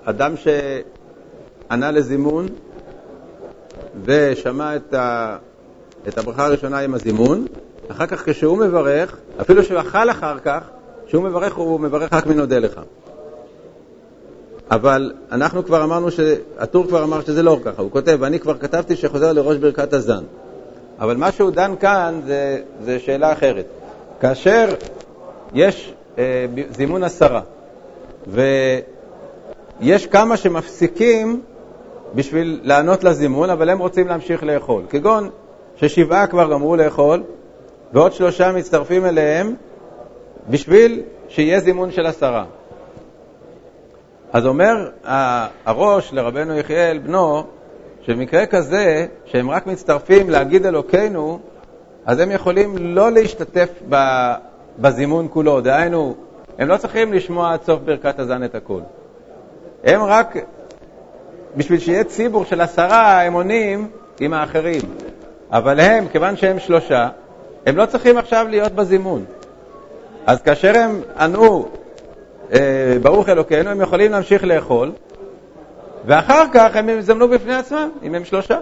אדם 0.04 0.34
שענה 0.36 1.90
לזימון 1.90 2.46
ושמע 4.04 4.76
את, 4.76 4.94
ה, 4.94 5.36
את 6.08 6.18
הברכה 6.18 6.46
הראשונה 6.46 6.78
עם 6.78 6.94
הזימון, 6.94 7.46
אחר 7.88 8.06
כך 8.06 8.28
כשהוא 8.28 8.58
מברך, 8.58 9.16
אפילו 9.40 9.64
שהוא 9.64 9.80
אכל 9.80 10.10
אחר 10.10 10.38
כך, 10.38 10.60
כשהוא 11.06 11.22
מברך 11.22 11.54
הוא 11.54 11.80
מברך 11.80 12.12
רק 12.12 12.26
מנודה 12.26 12.58
לך. 12.58 12.80
אבל 14.70 15.12
אנחנו 15.32 15.64
כבר 15.64 15.84
אמרנו, 15.84 16.08
הטור 16.58 16.86
כבר 16.86 17.04
אמר 17.04 17.20
שזה 17.20 17.42
לא 17.42 17.58
ככה, 17.64 17.82
הוא 17.82 17.90
כותב, 17.90 18.22
אני 18.22 18.40
כבר 18.40 18.58
כתבתי 18.58 18.96
שחוזר 18.96 19.32
לראש 19.32 19.56
ברכת 19.56 19.92
הזן. 19.92 20.24
אבל 21.00 21.16
מה 21.16 21.32
שהוא 21.32 21.50
דן 21.50 21.74
כאן 21.80 22.20
זה, 22.26 22.60
זה 22.84 22.98
שאלה 22.98 23.32
אחרת. 23.32 23.66
כאשר 24.20 24.74
יש 25.54 25.94
אה, 26.18 26.46
זימון 26.70 27.04
עשרה, 27.04 27.40
ויש 28.26 30.06
כמה 30.06 30.36
שמפסיקים 30.36 31.42
בשביל 32.14 32.60
לענות 32.62 33.04
לזימון, 33.04 33.50
אבל 33.50 33.68
הם 33.68 33.78
רוצים 33.78 34.08
להמשיך 34.08 34.42
לאכול. 34.42 34.82
כגון 34.90 35.30
ששבעה 35.76 36.26
כבר 36.26 36.50
גמרו 36.50 36.76
לאכול, 36.76 37.22
ועוד 37.92 38.12
שלושה 38.12 38.52
מצטרפים 38.52 39.06
אליהם 39.06 39.54
בשביל 40.50 41.02
שיהיה 41.28 41.60
זימון 41.60 41.90
של 41.90 42.06
עשרה. 42.06 42.44
אז 44.32 44.46
אומר 44.46 44.90
הראש 45.64 46.12
לרבנו 46.12 46.58
יחיאל, 46.58 46.98
בנו, 46.98 47.42
שבמקרה 48.02 48.46
כזה, 48.46 49.06
שהם 49.24 49.50
רק 49.50 49.66
מצטרפים 49.66 50.30
להגיד 50.30 50.66
אלוקינו, 50.66 51.38
אז 52.06 52.20
הם 52.20 52.30
יכולים 52.30 52.76
לא 52.78 53.12
להשתתף 53.12 53.68
בזימון 54.78 55.28
כולו. 55.30 55.60
דהיינו, 55.60 56.14
הם 56.58 56.68
לא 56.68 56.76
צריכים 56.76 57.12
לשמוע 57.12 57.52
עד 57.52 57.62
סוף 57.62 57.80
ברכת 57.80 58.18
הזן 58.18 58.44
את 58.44 58.54
הכול. 58.54 58.82
הם 59.84 60.02
רק, 60.02 60.36
בשביל 61.56 61.80
שיהיה 61.80 62.04
ציבור 62.04 62.44
של 62.44 62.60
עשרה, 62.60 63.22
הם 63.22 63.32
עונים 63.32 63.88
עם 64.20 64.34
האחרים. 64.34 64.82
אבל 65.50 65.80
הם, 65.80 66.08
כיוון 66.08 66.36
שהם 66.36 66.58
שלושה, 66.58 67.08
הם 67.66 67.76
לא 67.76 67.86
צריכים 67.86 68.18
עכשיו 68.18 68.46
להיות 68.50 68.72
בזימון. 68.72 69.24
אז 70.26 70.42
כאשר 70.42 70.76
הם 70.76 71.00
ענו 71.18 71.68
אה, 72.52 72.96
ברוך 73.02 73.28
אלוקינו, 73.28 73.70
הם 73.70 73.80
יכולים 73.80 74.12
להמשיך 74.12 74.44
לאכול, 74.44 74.92
ואחר 76.06 76.44
כך 76.52 76.76
הם 76.76 76.88
יזמנו 76.88 77.28
בפני 77.28 77.54
עצמם, 77.54 77.88
אם 78.02 78.14
הם 78.14 78.24
שלושה. 78.24 78.58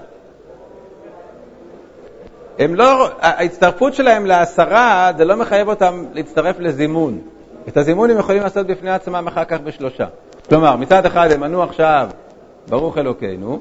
הם 2.58 2.74
לא, 2.74 3.08
ההצטרפות 3.20 3.94
שלהם 3.94 4.26
לעשרה, 4.26 5.12
זה 5.16 5.24
לא 5.24 5.36
מחייב 5.36 5.68
אותם 5.68 6.04
להצטרף 6.12 6.56
לזימון. 6.58 7.18
את 7.68 7.76
הזימון 7.76 8.10
הם 8.10 8.18
יכולים 8.18 8.42
לעשות 8.42 8.66
בפני 8.66 8.90
עצמם 8.90 9.26
אחר 9.28 9.44
כך 9.44 9.60
בשלושה. 9.60 10.06
כלומר, 10.48 10.76
מצד 10.76 11.06
אחד 11.06 11.32
הם 11.32 11.42
ענו 11.42 11.62
עכשיו, 11.62 12.08
ברוך 12.68 12.98
אלוקינו, 12.98 13.60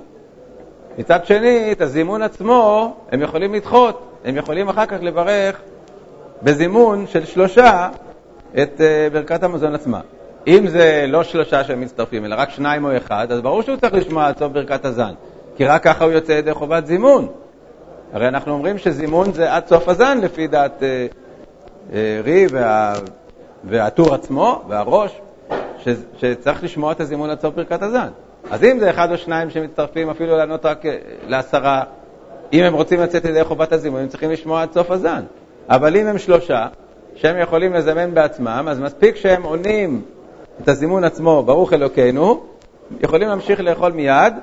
מצד 0.98 1.26
שני, 1.26 1.72
את 1.72 1.82
הזימון 1.82 2.22
עצמו 2.22 2.94
הם 3.12 3.22
יכולים 3.22 3.54
לדחות, 3.54 4.02
הם 4.26 4.38
יכולים 4.38 4.70
אחר 4.70 4.86
כך 4.86 4.98
לברך 5.02 5.62
בזימון 6.44 7.08
של 7.08 7.26
שלושה 7.26 7.90
את 8.64 8.82
אה, 8.82 9.08
ברכת 9.12 9.44
המזון 9.44 9.76
עצמה. 9.76 10.00
אם 10.48 10.68
זה 10.68 11.06
לא 11.08 11.24
שלושה 11.24 11.64
שהם 11.64 11.82
מצטרפים, 11.82 12.26
אלא 12.26 12.36
רק 12.38 12.50
שניים 12.50 12.86
או 12.86 12.98
אחד, 12.98 13.32
אז 13.32 13.42
ברור 13.42 13.62
שהוא 13.62 13.78
צריך 13.78 13.94
לשמוע 13.94 14.28
עד 14.28 14.38
סוף 14.38 14.52
ברכת 14.52 14.86
הזן, 14.86 15.14
כי 15.58 15.66
רק 15.66 15.84
ככה 15.84 16.06
הוא 16.06 16.14
יוצא 16.14 16.32
ידי 16.32 16.54
חובת 16.54 16.88
זימון. 16.88 17.28
הרי 18.14 18.28
אנחנו 18.28 18.54
אומרים 18.54 18.78
שזימון 18.78 19.34
זה 19.34 19.54
עד 19.54 19.68
סוף 19.68 19.90
הזן, 19.90 20.18
לפי 20.22 20.48
דעת 20.48 20.84
אה, 20.84 21.08
אה, 21.94 22.22
רי 22.24 22.48
וה, 22.52 22.94
והטור 23.64 24.14
עצמו 24.14 24.62
והראש, 24.68 25.22
ש, 25.78 25.90
שצריך 26.18 26.64
לשמוע 26.64 26.92
את 26.92 27.02
הזימון 27.02 27.30
עד 27.30 27.40
סוף 27.40 27.56
ברכת 27.56 27.82
הזן. 27.82 28.08
אז 28.50 28.64
אם 28.64 28.80
זה 28.80 28.90
אחד 28.90 29.12
או 29.12 29.18
שניים 29.18 29.50
שמצטרפים, 29.50 30.10
אפילו 30.10 30.38
לענות 30.38 30.66
רק 30.66 30.86
אה, 30.86 30.98
לעשרה, 31.28 31.84
אם 32.54 32.64
הם 32.64 32.74
רוצים 32.74 33.00
לצאת 33.00 33.26
ידי 33.26 33.44
חובת 33.44 33.72
הזימון, 33.72 34.02
הם 34.02 34.08
צריכים 34.08 34.32
לשמוע 34.32 34.62
עד 34.62 34.72
סוף 34.74 34.92
הזן. 34.92 35.24
אבל 35.70 35.98
אם 35.98 36.08
הם 36.08 36.18
שלושה, 36.18 36.68
שהם 37.16 37.40
יכולים 37.40 37.74
לזמן 37.74 38.14
בעצמם, 38.14 38.66
אז 38.70 38.80
מספיק 38.80 39.16
שהם 39.16 39.44
עונים 39.44 40.02
את 40.62 40.68
הזימון 40.70 41.04
עצמו, 41.04 41.44
ברוך 41.44 41.74
אלוקינו, 41.74 42.44
יכולים 43.00 43.28
להמשיך 43.28 43.60
לאכול 43.60 43.92
מיד, 43.92 44.34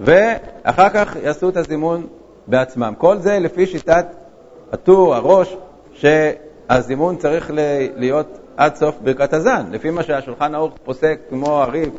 ואחר 0.00 0.88
כך 0.88 1.16
יעשו 1.24 1.48
את 1.48 1.56
הזימון 1.56 2.06
בעצמם. 2.46 2.94
כל 2.98 3.18
זה 3.18 3.38
לפי 3.38 3.66
שיטת 3.66 4.06
הטור, 4.72 5.14
הראש, 5.14 5.56
שהזימון 5.92 7.16
צריך 7.16 7.50
להיות 7.96 8.38
עד 8.56 8.74
סוף 8.74 8.94
ברכת 9.02 9.32
הזן. 9.32 9.64
לפי 9.70 9.90
מה 9.90 10.02
שהשולחן 10.02 10.54
ערוך 10.54 10.72
פוסק 10.84 11.18
כמו 11.28 11.62
הריב, 11.62 11.90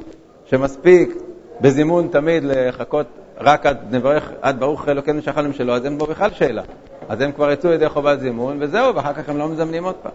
שמספיק 0.46 1.23
בזימון 1.62 2.08
תמיד 2.08 2.44
לחכות 2.44 3.06
רק 3.38 3.66
עד 3.66 3.78
נברך 3.92 4.32
עד 4.42 4.60
ברוך 4.60 4.89
אלוקינו 4.89 5.22
שחלם 5.22 5.54
שלו, 5.54 5.74
אז 5.74 5.86
אין 5.86 5.98
בו 5.98 6.06
בכלל 6.06 6.32
שאלה. 6.32 6.62
אז 7.10 7.22
הם 7.22 7.32
כבר 7.32 7.52
יצאו 7.52 7.72
ידי 7.72 7.89
חובת 7.89 8.20
זימון, 8.20 8.58
וזהו, 8.62 8.96
ואחר 8.96 9.13
כך 9.13 9.30
הם 9.30 9.38
לא 9.38 9.48
מזמנים 9.50 9.84
עוד 9.84 9.96
פעם. 9.96 10.12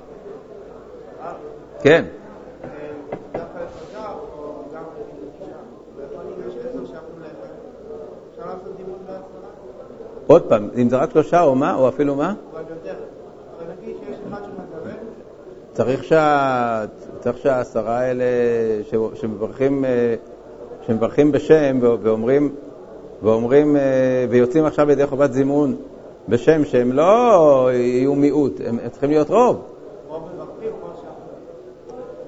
כן. 1.82 2.04
עוד 10.26 10.42
פעם, 10.42 10.68
אם 10.76 10.88
זה 10.88 10.96
רק 10.96 11.10
שלושה 11.10 11.42
או 11.42 11.54
מה, 11.54 11.74
או 11.74 11.88
אפילו 11.88 12.14
מה? 12.14 12.34
צריך, 15.72 16.04
שה... 16.04 16.84
צריך 17.20 17.38
שהעשרה 17.38 17.98
האלה. 17.98 18.24
שמברכים, 19.14 19.84
שמברכים 20.88 21.32
בשם 21.32 21.78
ואומרים, 21.82 22.54
ואומרים, 23.22 23.76
אה, 23.76 23.82
ויוצאים 24.30 24.64
עכשיו 24.64 24.86
בידי 24.86 25.06
חובת 25.06 25.32
זימון 25.32 25.76
בשם 26.28 26.64
שהם 26.64 26.92
לא 26.92 27.70
יהיו 27.72 28.14
מיעוט, 28.14 28.60
הם, 28.66 28.78
הם 28.82 28.88
צריכים 28.90 29.10
להיות 29.10 29.30
רוב. 29.30 29.62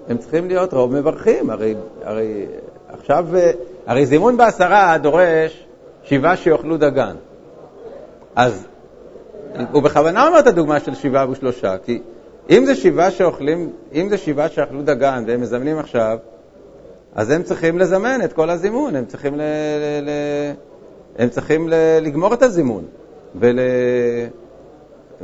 הם 0.09 0.19
צריכים 0.19 0.49
להיות 0.49 0.75
רוב 0.75 0.93
מברכים, 0.93 1.51
הרי, 1.51 1.75
הרי 2.03 2.47
עכשיו, 2.89 3.27
אה, 3.35 3.51
הרי 3.87 4.07
זימון 4.07 4.37
בעשרה 4.37 4.99
דורש 4.99 5.67
שבעה 6.03 6.37
שיאכלו 6.37 6.77
דגן. 6.77 7.17
אז 8.37 8.67
הוא 9.73 9.83
בכוונה 9.83 10.27
אומר 10.27 10.39
את 10.39 10.47
הדוגמה 10.47 10.81
של 10.81 10.95
שבעה 10.95 11.31
ושלושה, 11.31 11.79
כי 11.85 12.03
אם 12.51 12.65
זה 12.67 12.75
שבעה 12.75 13.11
שאוכלים, 13.11 13.73
אם 13.93 14.09
זה 14.09 14.19
שבעה 14.19 14.49
שאכלו 14.49 14.83
דגן 14.83 15.25
והם 15.27 15.41
מזמנים 15.41 15.79
עכשיו, 15.79 16.19
אז 17.15 17.31
הם 17.31 17.43
צריכים 17.43 17.79
לזמן 17.79 18.21
את 18.25 18.33
כל 18.33 18.51
הזימון, 18.51 18.97
הם 18.97 19.05
צריכים, 19.07 19.35
ל, 19.35 19.41
ל, 19.41 20.05
ל, 20.05 20.11
הם 21.19 21.29
צריכים 21.29 21.69
ל, 21.69 21.75
לגמור 22.01 22.35
את 22.35 22.43
הזימון 22.43 22.85
ול, 23.35 23.59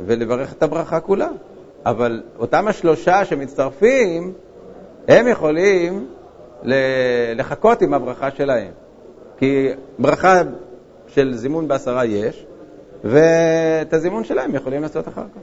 ולברך 0.05 0.53
את 0.53 0.63
הברכה 0.63 0.99
כולה. 0.99 1.29
אבל 1.85 2.23
אותם 2.39 2.67
השלושה 2.67 3.25
שמצטרפים, 3.25 4.33
הם 5.07 5.27
יכולים 5.27 6.07
לחכות 7.35 7.81
עם 7.81 7.93
הברכה 7.93 8.31
שלהם. 8.31 8.71
כי 9.37 9.69
ברכה 9.99 10.41
של 11.07 11.33
זימון 11.33 11.67
בעשרה 11.67 12.05
יש, 12.05 12.45
ואת 13.03 13.93
הזימון 13.93 14.23
שלהם 14.23 14.55
יכולים 14.55 14.81
לעשות 14.81 15.07
אחר 15.07 15.23
כך. 15.35 15.41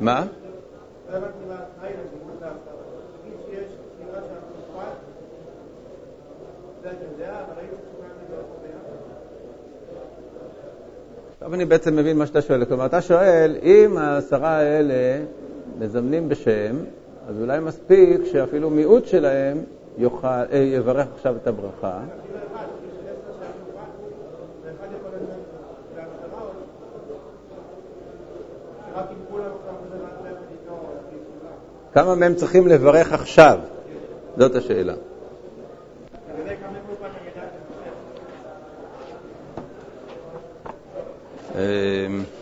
מה? 0.00 0.24
עכשיו 11.40 11.54
אני 11.54 11.64
בעצם 11.64 11.96
מבין 11.96 12.18
מה 12.18 12.26
שאתה 12.26 12.42
שואל. 12.42 12.64
כלומר, 12.64 12.86
אתה 12.86 13.02
שואל, 13.02 13.56
אם 13.62 13.96
העשרה 13.96 14.56
האלה 14.56 15.24
מזמנים 15.78 16.28
בשם, 16.28 16.76
אז 17.28 17.40
אולי 17.40 17.60
מספיק 17.60 18.20
שאפילו 18.24 18.70
מיעוט 18.70 19.06
שלהם 19.06 19.58
יוכל, 19.98 20.26
אה, 20.26 20.58
יברך 20.58 21.06
עכשיו 21.14 21.36
את 21.36 21.46
הברכה. 21.46 22.00
כמה 31.92 32.14
מהם 32.14 32.34
צריכים 32.34 32.68
לברך 32.68 33.12
עכשיו? 33.12 33.58
זאת 34.36 34.54
השאלה. 34.54 34.94
Um, 41.60 42.32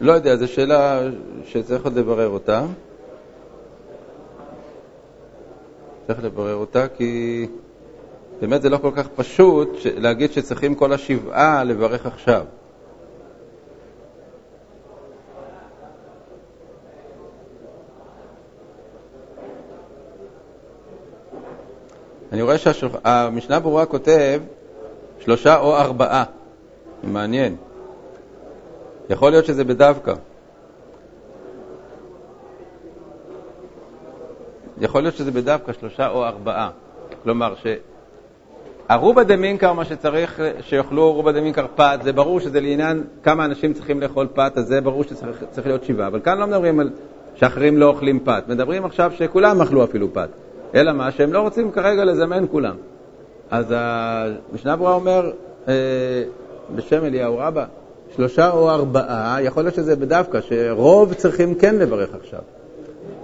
לא 0.00 0.12
יודע, 0.12 0.36
זו 0.36 0.48
שאלה 0.48 1.00
שצריך 1.44 1.84
עוד 1.84 1.96
לברר 1.96 2.28
אותה. 2.28 2.62
צריך 6.06 6.24
לברר 6.24 6.54
אותה, 6.54 6.88
כי 6.88 7.46
באמת 8.40 8.62
זה 8.62 8.68
לא 8.68 8.76
כל 8.76 8.90
כך 8.96 9.08
פשוט 9.08 9.68
להגיד 9.84 10.32
שצריכים 10.32 10.74
כל 10.74 10.92
השבעה 10.92 11.64
לברך 11.64 12.06
עכשיו. 12.06 12.44
אני 22.32 22.42
רואה 22.42 22.58
שהמשנה 22.58 23.60
ברורה 23.60 23.86
כותב 23.86 24.40
שלושה 25.18 25.58
או 25.58 25.76
ארבעה, 25.76 26.24
מעניין. 27.02 27.56
יכול 29.10 29.30
להיות 29.30 29.44
שזה 29.44 29.64
בדווקא. 29.64 30.14
יכול 34.80 35.02
להיות 35.02 35.14
שזה 35.14 35.30
בדווקא 35.30 35.72
שלושה 35.72 36.08
או 36.08 36.24
ארבעה. 36.24 36.70
כלומר, 37.22 37.54
שערובה 38.88 39.24
דמינקר, 39.24 39.72
מה 39.72 39.84
שצריך, 39.84 40.40
שיאכלו 40.60 41.02
ערובה 41.02 41.32
דמינקר 41.32 41.66
פת, 41.74 41.98
זה 42.02 42.12
ברור 42.12 42.40
שזה 42.40 42.60
לעניין 42.60 43.04
כמה 43.22 43.44
אנשים 43.44 43.72
צריכים 43.72 44.00
לאכול 44.00 44.28
פת, 44.34 44.52
אז 44.56 44.66
זה 44.66 44.80
ברור 44.80 45.04
שצריך 45.04 45.66
להיות 45.66 45.84
שבעה. 45.84 46.06
אבל 46.06 46.20
כאן 46.20 46.38
לא 46.38 46.46
מדברים 46.46 46.80
על 46.80 46.90
שאחרים 47.34 47.78
לא 47.78 47.86
אוכלים 47.86 48.20
פת, 48.24 48.44
מדברים 48.48 48.84
עכשיו 48.84 49.12
שכולם 49.14 49.60
אכלו 49.60 49.84
אפילו 49.84 50.12
פת. 50.12 50.28
אלא 50.74 50.92
מה? 50.92 51.10
שהם 51.10 51.32
לא 51.32 51.40
רוצים 51.40 51.72
כרגע 51.72 52.04
לזמן 52.04 52.44
כולם. 52.50 52.76
אז 53.50 53.74
המשנה 53.76 54.76
ברורה 54.76 54.94
אומר, 54.94 55.30
אה, 55.68 55.74
בשם 56.74 57.04
אליהו 57.04 57.38
רבא, 57.38 57.64
שלושה 58.16 58.50
או 58.50 58.70
ארבעה, 58.70 59.38
יכול 59.42 59.62
להיות 59.62 59.74
שזה 59.74 59.96
בדווקא, 59.96 60.40
שרוב 60.40 61.14
צריכים 61.14 61.54
כן 61.54 61.76
לברך 61.76 62.14
עכשיו. 62.14 62.40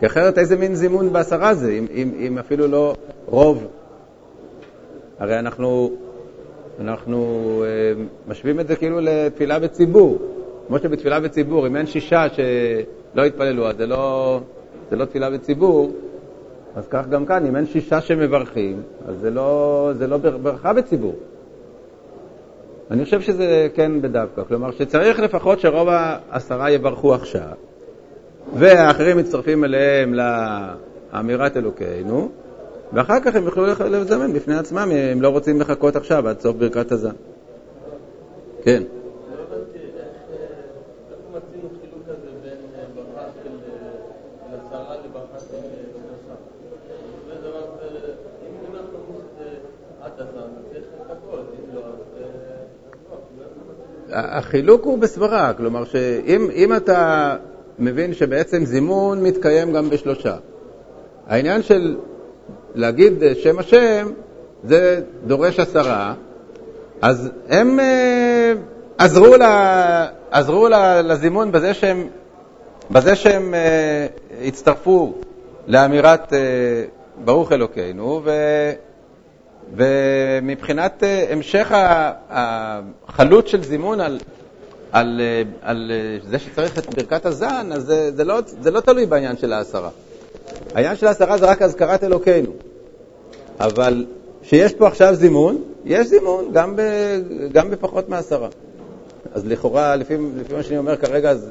כי 0.01 0.07
אחרת 0.07 0.39
איזה 0.39 0.57
מין 0.57 0.75
זימון 0.75 1.13
בעשרה 1.13 1.55
זה, 1.55 1.73
אם, 1.73 1.87
אם, 1.95 2.13
אם 2.19 2.39
אפילו 2.39 2.67
לא 2.67 2.95
רוב. 3.27 3.67
הרי 5.19 5.39
אנחנו, 5.39 5.91
אנחנו 6.81 7.63
אה, 7.67 8.03
משווים 8.29 8.61
את 8.61 8.69
זה 8.69 8.77
כאילו 8.77 9.01
לתפילה 9.01 9.59
בציבור. 9.59 10.19
כמו 10.67 10.79
שבתפילה 10.79 11.21
בציבור, 11.21 11.67
אם 11.67 11.77
אין 11.77 11.87
שישה 11.87 12.27
שלא 12.29 13.23
יתפללו, 13.23 13.69
אז 13.69 13.77
זה 13.77 13.87
לא, 13.87 14.41
זה 14.91 14.97
לא 14.97 15.05
תפילה 15.05 15.31
בציבור, 15.31 15.93
אז 16.77 16.89
כך 16.89 17.09
גם 17.09 17.27
כאן, 17.27 17.47
אם 17.47 17.57
אין 17.57 17.67
שישה 17.67 18.01
שמברכים, 18.01 18.83
אז 19.09 19.15
זה 19.21 19.31
לא, 19.31 19.91
זה 19.99 20.07
לא 20.07 20.17
ברכה 20.17 20.73
בציבור. 20.73 21.15
אני 22.91 23.05
חושב 23.05 23.21
שזה 23.21 23.69
כן 23.75 24.03
בדווקא, 24.03 24.43
כלומר 24.49 24.71
שצריך 24.71 25.21
לפחות 25.21 25.61
שרוב 25.61 25.89
העשרה 25.91 26.71
יברכו 26.71 27.15
עכשיו, 27.15 27.53
והאחרים 28.55 29.19
מצטרפים 29.19 29.65
אליהם 29.65 30.15
לאמירת 30.15 31.57
אלוקינו, 31.57 32.29
ואחר 32.93 33.21
כך 33.21 33.35
הם 33.35 33.45
יוכלו 33.45 33.67
לזמן 33.67 34.33
בפני 34.33 34.57
עצמם, 34.57 34.91
הם 35.13 35.23
לא 35.23 35.29
רוצים 35.29 35.61
לחכות 35.61 35.97
עכשיו 35.97 36.29
עד 36.29 36.41
סוף 36.41 36.57
ברכת 36.57 36.93
הזן. 36.93 37.15
כן. 38.63 38.83
החילוק 54.17 54.85
הוא 54.85 54.99
בסברה, 54.99 55.53
כלומר 55.57 55.85
שאם 55.85 56.77
אתה 56.77 57.37
מבין 57.79 58.15
שבעצם 58.15 58.65
זימון 58.65 59.23
מתקיים 59.23 59.73
גם 59.73 59.91
בשלושה, 59.91 60.37
העניין 61.27 61.63
של 61.63 61.97
להגיד 62.75 63.23
שם 63.35 63.59
השם 63.59 64.09
זה 64.65 65.01
דורש 65.27 65.61
עשרה, 65.61 66.15
אז 67.03 67.31
הם 67.49 67.81
אה, 67.81 68.53
עזרו, 68.99 69.37
לה, 69.37 70.07
עזרו 70.31 70.69
לה, 70.69 71.03
לזימון 71.03 71.53
בזה 71.53 71.75
שהם, 71.75 72.09
בזה 72.91 73.17
שהם 73.17 73.55
אה, 73.55 74.07
הצטרפו 74.47 75.15
לאמירת 75.67 76.33
אה, 76.33 76.39
ברוך 77.25 77.53
אלוקינו, 77.53 78.21
ו... 78.25 78.31
ומבחינת 79.75 81.03
אה, 81.03 81.27
המשך 81.31 81.73
החלוט 82.31 83.47
של 83.47 83.63
זימון 83.63 84.01
על, 84.01 84.19
על, 84.93 85.21
אה, 85.21 85.43
על 85.63 85.93
אה, 85.95 86.29
זה 86.31 86.39
שצריך 86.39 86.79
את 86.79 86.95
ברכת 86.95 87.27
הזן, 87.27 87.71
אז 87.73 87.83
זה, 87.83 88.11
זה, 88.17 88.25
לא, 88.25 88.41
זה 88.61 88.71
לא 88.71 88.81
תלוי 88.81 89.07
בעניין 89.07 89.37
של 89.37 89.53
העשרה. 89.53 89.91
העניין 90.75 90.97
של 90.97 91.07
העשרה 91.07 91.39
זה 91.39 91.47
רק 91.47 91.63
אזכרת 91.63 92.05
אלוקינו. 92.05 92.53
אבל 93.61 94.07
שיש 94.43 94.75
פה 94.75 94.87
עכשיו 94.87 95.15
זימון, 95.15 95.63
יש 95.85 96.07
זימון 96.07 96.51
גם, 96.53 96.77
ב, 96.77 96.81
גם 97.53 97.71
בפחות 97.71 98.09
מעשרה. 98.09 98.49
אז 99.33 99.47
לכאורה, 99.47 99.97
לפי, 99.97 100.17
לפי 100.37 100.55
מה 100.55 100.63
שאני 100.63 100.79
אומר 100.79 100.97
כרגע, 100.97 101.31
אז, 101.31 101.51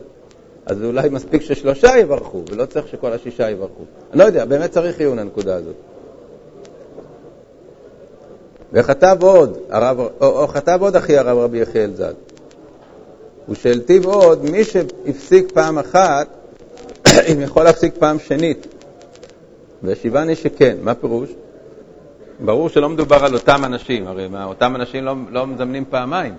אז 0.65 0.83
אולי 0.83 1.09
מספיק 1.09 1.41
ששלושה 1.41 1.97
יברכו, 1.97 2.43
ולא 2.51 2.65
צריך 2.65 2.87
שכל 2.87 3.13
השישה 3.13 3.49
יברכו. 3.49 3.83
אני 4.11 4.19
לא 4.19 4.23
יודע, 4.23 4.45
באמת 4.45 4.71
צריך 4.71 4.99
עיון 4.99 5.19
הנקודה 5.19 5.55
הזאת. 5.55 5.75
וכתב 8.75 9.17
עוד, 9.21 9.57
הרב, 9.69 9.99
או, 9.99 10.09
או 10.21 10.47
כתב 10.47 10.77
עוד 10.81 10.95
אחי 10.95 11.17
הרב 11.17 11.37
רבי 11.37 11.57
יחיאל 11.57 11.91
ז"ל, 11.93 12.13
ושהלטיב 13.49 14.05
עוד, 14.05 14.49
מי 14.49 14.63
שהפסיק 14.63 15.51
פעם 15.51 15.77
אחת, 15.77 16.27
אם 17.31 17.41
יכול 17.41 17.63
להפסיק 17.63 17.93
פעם 17.99 18.19
שנית. 18.19 18.67
והשיבני 19.83 20.35
שכן, 20.35 20.77
מה 20.81 20.93
פירוש? 20.93 21.29
ברור 22.39 22.69
שלא 22.69 22.89
מדובר 22.89 23.25
על 23.25 23.33
אותם 23.33 23.65
אנשים, 23.65 24.07
הרי 24.07 24.27
מה, 24.27 24.45
אותם 24.45 24.75
אנשים 24.75 25.05
לא, 25.05 25.13
לא 25.29 25.47
מזמנים 25.47 25.85
פעמיים. 25.89 26.35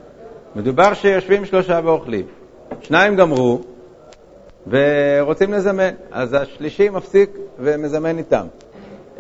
מדובר 0.57 0.95
שיושבים 0.95 1.45
שלושה 1.45 1.81
ואוכלים. 1.85 2.27
שניים 2.81 3.17
גמרו 3.17 3.61
ורוצים 4.67 5.53
לזמן, 5.53 5.91
אז 6.11 6.37
השלישי 6.41 6.89
מפסיק 6.89 7.31
ומזמן 7.59 8.19
איתם. 8.19 8.47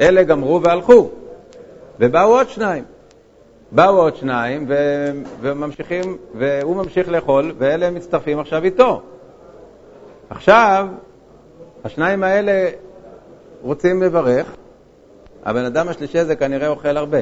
אלה 0.00 0.22
גמרו 0.22 0.62
והלכו, 0.62 1.10
ובאו 2.00 2.28
עוד 2.28 2.48
שניים. 2.48 2.84
באו 3.72 3.96
עוד 3.96 4.16
שניים 4.16 4.64
ו... 4.68 4.74
וממשיכים, 5.40 6.16
והוא 6.34 6.76
ממשיך 6.76 7.08
לאכול, 7.08 7.54
ואלה 7.58 7.90
מצטרפים 7.90 8.38
עכשיו 8.38 8.64
איתו. 8.64 9.02
עכשיו, 10.30 10.86
השניים 11.84 12.22
האלה 12.22 12.70
רוצים 13.62 14.02
לברך, 14.02 14.56
הבן 15.44 15.64
אדם 15.64 15.88
השלישי 15.88 16.18
הזה 16.18 16.36
כנראה 16.36 16.68
אוכל 16.68 16.96
הרבה. 16.96 17.18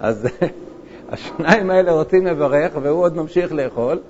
אז 0.00 0.28
השניים 1.12 1.70
האלה 1.70 1.92
רוצים 1.92 2.26
לברך, 2.26 2.72
והוא 2.82 3.02
עוד 3.02 3.16
ממשיך 3.16 3.52
לאכול, 3.52 4.00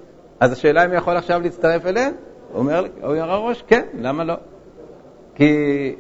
אז 0.41 0.53
השאלה 0.53 0.85
אם 0.85 0.91
הוא 0.91 0.99
יכול 0.99 1.17
עכשיו 1.17 1.41
להצטרף 1.41 1.87
אליהם? 1.87 2.13
הוא 2.53 2.59
אומר, 2.59 2.85
אומר 3.03 3.31
הראש, 3.31 3.65
כן, 3.67 3.87
למה 4.01 4.25
לא? 4.25 4.35
כי 5.35 5.95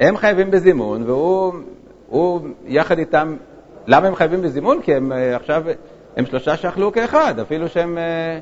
הם 0.00 0.16
חייבים 0.16 0.50
בזימון, 0.50 1.02
והוא 1.02 2.40
יחד 2.66 2.98
איתם 2.98 3.36
למה 3.86 4.06
הם 4.06 4.14
חייבים 4.14 4.42
בזימון? 4.42 4.82
כי 4.82 4.94
הם 4.94 5.12
אה, 5.12 5.36
עכשיו, 5.36 5.64
הם 6.16 6.26
שלושה 6.26 6.56
שאכלו 6.56 6.92
כאחד, 6.92 7.38
אפילו 7.38 7.68
שהם, 7.68 7.98
אה, 7.98 8.38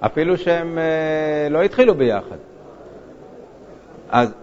אפילו 0.00 0.38
שהם 0.38 0.78
אה, 0.78 1.48
לא 1.50 1.62
התחילו 1.62 1.94
ביחד. 1.94 2.36
אז 4.10 4.34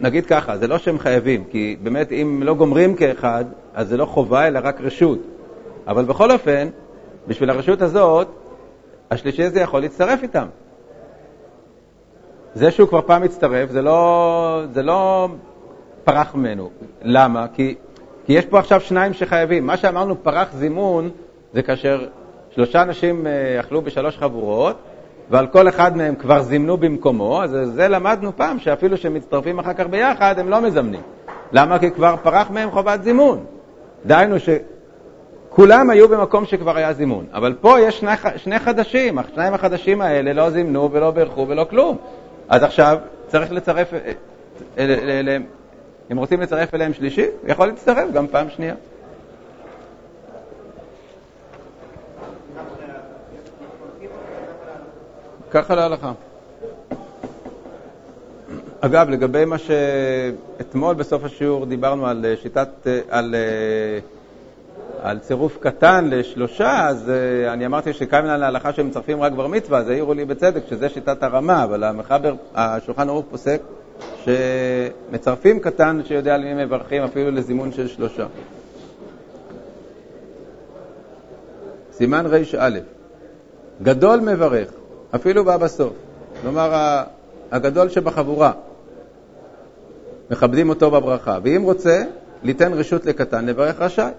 נגיד 0.00 0.26
ככה, 0.26 0.56
זה 0.56 0.66
לא 0.66 0.78
שהם 0.78 0.98
חייבים, 0.98 1.44
כי 1.44 1.76
באמת 1.82 2.12
אם 2.12 2.42
לא 2.42 2.54
גומרים 2.54 2.94
כאחד, 2.94 3.44
אז 3.74 3.88
זה 3.88 3.96
לא 3.96 4.04
חובה 4.04 4.46
אלא 4.46 4.60
רק 4.62 4.80
רשות. 4.80 5.18
אבל 5.86 6.04
בכל 6.04 6.30
אופן, 6.30 6.68
בשביל 7.28 7.50
הרשות 7.50 7.82
הזאת, 7.82 8.28
השלישי 9.10 9.44
הזה 9.44 9.60
יכול 9.60 9.80
להצטרף 9.80 10.22
איתם. 10.22 10.46
זה 12.54 12.70
שהוא 12.70 12.88
כבר 12.88 13.00
פעם 13.02 13.22
הצטרף, 13.22 13.70
זה 13.70 13.82
לא, 13.82 14.62
זה 14.72 14.82
לא 14.82 15.28
פרח 16.04 16.34
ממנו. 16.34 16.70
למה? 17.02 17.46
כי 17.54 17.74
כי 18.28 18.32
יש 18.32 18.46
פה 18.46 18.58
עכשיו 18.58 18.80
שניים 18.80 19.12
שחייבים. 19.12 19.66
מה 19.66 19.76
שאמרנו 19.76 20.22
פרח 20.22 20.48
זימון 20.52 21.10
זה 21.54 21.62
כאשר 21.62 22.06
שלושה 22.50 22.82
אנשים 22.82 23.26
אה, 23.26 23.60
אכלו 23.60 23.82
בשלוש 23.82 24.16
חבורות, 24.18 24.76
ועל 25.30 25.46
כל 25.46 25.68
אחד 25.68 25.96
מהם 25.96 26.14
כבר 26.14 26.42
זימנו 26.42 26.76
במקומו, 26.76 27.42
אז 27.42 27.56
זה 27.64 27.88
למדנו 27.88 28.36
פעם, 28.36 28.58
שאפילו 28.58 28.96
שהם 28.96 29.14
מצטרפים 29.14 29.58
אחר 29.58 29.72
כך 29.72 29.86
ביחד, 29.86 30.38
הם 30.38 30.48
לא 30.48 30.60
מזמנים. 30.60 31.00
למה? 31.52 31.78
כי 31.78 31.90
כבר 31.90 32.14
פרח 32.22 32.50
מהם 32.50 32.70
חובת 32.70 33.02
זימון. 33.02 33.44
דהיינו 34.06 34.36
שכולם 34.38 35.90
היו 35.90 36.08
במקום 36.08 36.44
שכבר 36.44 36.76
היה 36.76 36.92
זימון. 36.92 37.24
אבל 37.32 37.54
פה 37.60 37.80
יש 37.80 38.00
שני, 38.00 38.12
שני 38.36 38.58
חדשים, 38.58 39.18
השניים 39.18 39.54
החדשים 39.54 40.00
האלה 40.00 40.32
לא 40.32 40.50
זימנו 40.50 40.92
ולא 40.92 41.10
בירכו 41.10 41.48
ולא 41.48 41.66
כלום. 41.70 41.96
אז 42.48 42.62
עכשיו 42.62 42.98
צריך 43.26 43.52
לצרף 43.52 43.92
אליהם 44.78 45.42
אה, 45.42 45.57
אם 46.12 46.18
רוצים 46.18 46.40
לצרף 46.40 46.74
אליהם 46.74 46.94
שלישי, 46.94 47.26
יכול 47.46 47.66
להצטרף 47.66 48.12
גם 48.12 48.26
פעם 48.26 48.50
שנייה. 48.50 48.74
ככה 55.50 55.74
להלכה. 55.74 56.12
אגב, 58.80 59.08
לגבי 59.08 59.44
מה 59.44 59.56
שאתמול 59.58 60.94
בסוף 60.94 61.24
השיעור 61.24 61.66
דיברנו 61.66 62.06
על 62.06 62.26
שיטת, 62.42 62.68
על, 63.10 63.34
על 65.02 65.18
צירוף 65.18 65.58
קטן 65.60 66.08
לשלושה, 66.10 66.88
אז 66.88 67.12
אני 67.52 67.66
אמרתי 67.66 67.92
שקיים 67.92 68.24
להלכה 68.24 68.72
שהם 68.72 68.86
מצרפים 68.86 69.22
רק 69.22 69.32
בר 69.32 69.46
מצווה, 69.46 69.78
אז 69.78 69.88
העירו 69.88 70.14
לי 70.14 70.24
בצדק 70.24 70.62
שזה 70.70 70.88
שיטת 70.88 71.22
הרמה, 71.22 71.64
אבל 71.64 71.84
המחבר, 71.84 72.34
השולחן 72.54 73.08
ערוך 73.08 73.26
פוסק 73.30 73.60
שמצרפים 74.24 75.60
קטן 75.60 76.00
שיודע 76.04 76.36
למי 76.36 76.64
מברכים 76.64 77.02
אפילו 77.02 77.30
לזימון 77.30 77.72
של 77.72 77.88
שלושה. 77.88 78.26
סימן 81.92 82.26
ר"א, 82.26 82.78
גדול 83.82 84.20
מברך, 84.20 84.68
אפילו 85.14 85.44
בא 85.44 85.56
בסוף. 85.56 85.92
כלומר, 86.42 87.02
הגדול 87.50 87.88
שבחבורה, 87.88 88.52
מכבדים 90.30 90.68
אותו 90.68 90.90
בברכה. 90.90 91.38
ואם 91.42 91.62
רוצה, 91.62 92.04
ליתן 92.42 92.72
רשות 92.72 93.06
לקטן 93.06 93.46
לברך 93.46 93.80
רשאי. 93.80 94.10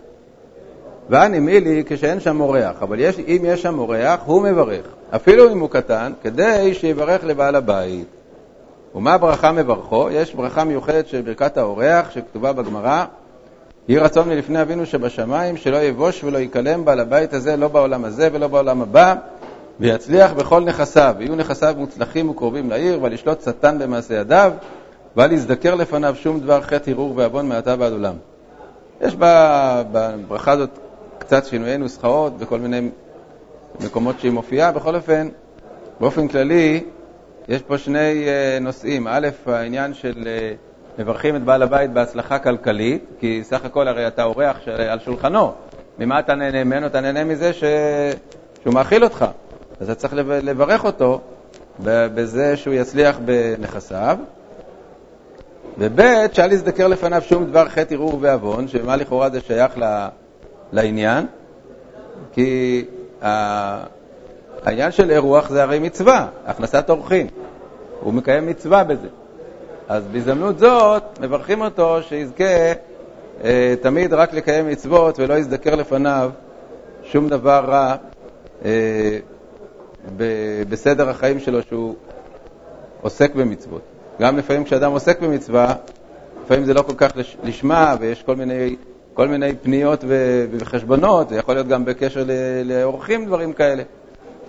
ואני 1.09 1.39
מילי 1.39 1.83
כשאין 1.87 2.19
שם 2.19 2.41
אורח, 2.41 2.81
אבל 2.81 2.99
יש, 2.99 3.19
אם 3.19 3.41
יש 3.45 3.61
שם 3.61 3.79
אורח, 3.79 4.19
הוא 4.25 4.41
מברך, 4.41 4.85
אפילו 5.15 5.51
אם 5.51 5.59
הוא 5.59 5.69
קטן, 5.69 6.11
כדי 6.23 6.73
שיברך 6.73 7.23
לבעל 7.23 7.55
הבית. 7.55 8.07
ומה 8.95 9.17
ברכה 9.17 9.51
מברכו? 9.51 10.09
יש 10.11 10.35
ברכה 10.35 10.63
מיוחדת 10.63 11.07
של 11.07 11.21
ברכת 11.21 11.57
האורח, 11.57 12.11
שכתובה 12.11 12.53
בגמרא, 12.53 13.05
יהי 13.87 13.99
רצון 13.99 14.29
מלפני 14.29 14.61
אבינו 14.61 14.85
שבשמיים, 14.85 15.57
שלא 15.57 15.77
יבוש 15.77 16.23
ולא 16.23 16.37
ייכלם 16.37 16.85
בעל 16.85 16.99
הבית 16.99 17.33
הזה, 17.33 17.57
לא 17.57 17.67
בעולם 17.67 18.05
הזה 18.05 18.29
ולא 18.33 18.47
בעולם 18.47 18.81
הבא, 18.81 19.15
ויצליח 19.79 20.33
בכל 20.33 20.63
נכסיו, 20.63 21.15
ויהיו 21.17 21.35
נכסיו 21.35 21.75
מוצלחים 21.77 22.29
וקרובים 22.29 22.69
לעיר, 22.69 23.01
ועל 23.01 23.13
ישלוט 23.13 23.41
שטן 23.41 23.79
במעשה 23.79 24.13
ידיו, 24.13 24.53
ואל 25.15 25.31
יזדקר 25.31 25.75
לפניו 25.75 26.15
שום 26.15 26.39
דבר 26.39 26.61
חטא, 26.61 26.91
הרהור 26.91 27.13
ועוון 27.15 27.49
מעתה 27.49 27.75
ועד 27.79 27.91
עולם. 27.91 28.15
יש 29.01 29.15
בברכה 29.91 30.51
הזאת 30.51 30.69
קצת 31.19 31.45
שינויי 31.45 31.77
נוסחאות 31.77 32.37
בכל 32.37 32.59
מיני 32.59 32.89
מקומות 33.79 34.19
שהיא 34.19 34.31
מופיעה. 34.31 34.71
בכל 34.71 34.95
אופן, 34.95 35.27
באופן 35.99 36.27
כללי, 36.27 36.83
יש 37.49 37.61
פה 37.61 37.77
שני 37.77 38.27
אה, 38.27 38.57
נושאים. 38.61 39.07
א', 39.07 39.27
העניין 39.45 39.93
של 39.93 40.27
אה, 40.27 40.53
מברכים 40.99 41.35
את 41.35 41.43
בעל 41.43 41.61
הבית 41.61 41.91
בהצלחה 41.93 42.39
כלכלית, 42.39 43.05
כי 43.19 43.41
סך 43.43 43.65
הכל 43.65 43.87
הרי 43.87 44.07
אתה 44.07 44.23
אורח 44.23 44.57
על 44.89 44.99
שולחנו. 44.99 45.51
ממה 45.99 46.19
אתה 46.19 46.35
נהנה 46.35 46.63
ממנו? 46.63 46.87
אתה 46.87 47.01
נהנה 47.01 47.23
מזה 47.23 47.53
ש... 47.53 47.63
שהוא 48.61 48.73
מאכיל 48.73 49.03
אותך. 49.03 49.25
אז 49.79 49.89
אתה 49.89 49.99
צריך 49.99 50.13
לברך 50.27 50.85
אותו 50.85 51.21
בזה 51.83 52.57
שהוא 52.57 52.73
יצליח 52.73 53.19
בנכסיו. 53.25 54.17
וב' 55.77 56.01
שאל 56.33 56.51
יזדקר 56.51 56.87
לפניו 56.87 57.21
שום 57.21 57.45
דבר 57.45 57.69
חטא, 57.69 57.93
ערעור 57.93 58.17
ועוון, 58.21 58.67
שמה 58.67 58.95
לכאורה 58.95 59.29
זה 59.29 59.41
שייך 59.41 59.73
לעניין, 60.73 61.25
כי 62.33 62.85
העניין 64.65 64.91
של 64.91 65.11
אירוח 65.11 65.49
זה 65.49 65.63
הרי 65.63 65.79
מצווה, 65.79 66.27
הכנסת 66.45 66.89
אורחים. 66.89 67.27
הוא 67.99 68.13
מקיים 68.13 68.47
מצווה 68.47 68.83
בזה. 68.83 69.07
אז 69.87 70.03
בהזדמנות 70.11 70.59
זאת 70.59 71.19
מברכים 71.21 71.61
אותו 71.61 72.03
שיזכה 72.03 72.43
אה, 73.43 73.73
תמיד 73.81 74.13
רק 74.13 74.33
לקיים 74.33 74.67
מצוות 74.67 75.19
ולא 75.19 75.33
יזדקר 75.33 75.75
לפניו 75.75 76.31
שום 77.03 77.29
דבר 77.29 77.65
רע 77.67 77.95
אה, 78.65 78.69
ב- 80.17 80.63
בסדר 80.69 81.09
החיים 81.09 81.39
שלו 81.39 81.61
שהוא 81.63 81.95
עוסק 83.01 83.35
במצוות. 83.35 83.81
גם 84.21 84.37
לפעמים 84.37 84.63
כשאדם 84.63 84.91
עוסק 84.91 85.21
במצווה, 85.21 85.75
לפעמים 86.45 86.65
זה 86.65 86.73
לא 86.73 86.81
כל 86.81 86.93
כך 86.97 87.11
לשמה 87.43 87.95
ויש 87.99 88.23
כל 88.23 88.35
מיני 88.35 88.75
כל 89.13 89.27
מיני 89.27 89.55
פניות 89.55 90.03
וחשבונות, 90.51 91.29
זה 91.29 91.35
יכול 91.35 91.55
להיות 91.55 91.67
גם 91.67 91.85
בקשר 91.85 92.23
לאורחים, 92.65 93.25
דברים 93.25 93.53
כאלה. 93.53 93.83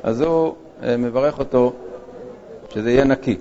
אז 0.02 0.20
הוא 0.20 0.54
אה, 0.82 0.96
מברך 0.96 1.38
אותו 1.38 1.72
שזה 2.70 2.90
יהיה 2.90 3.04
נקי. 3.04 3.36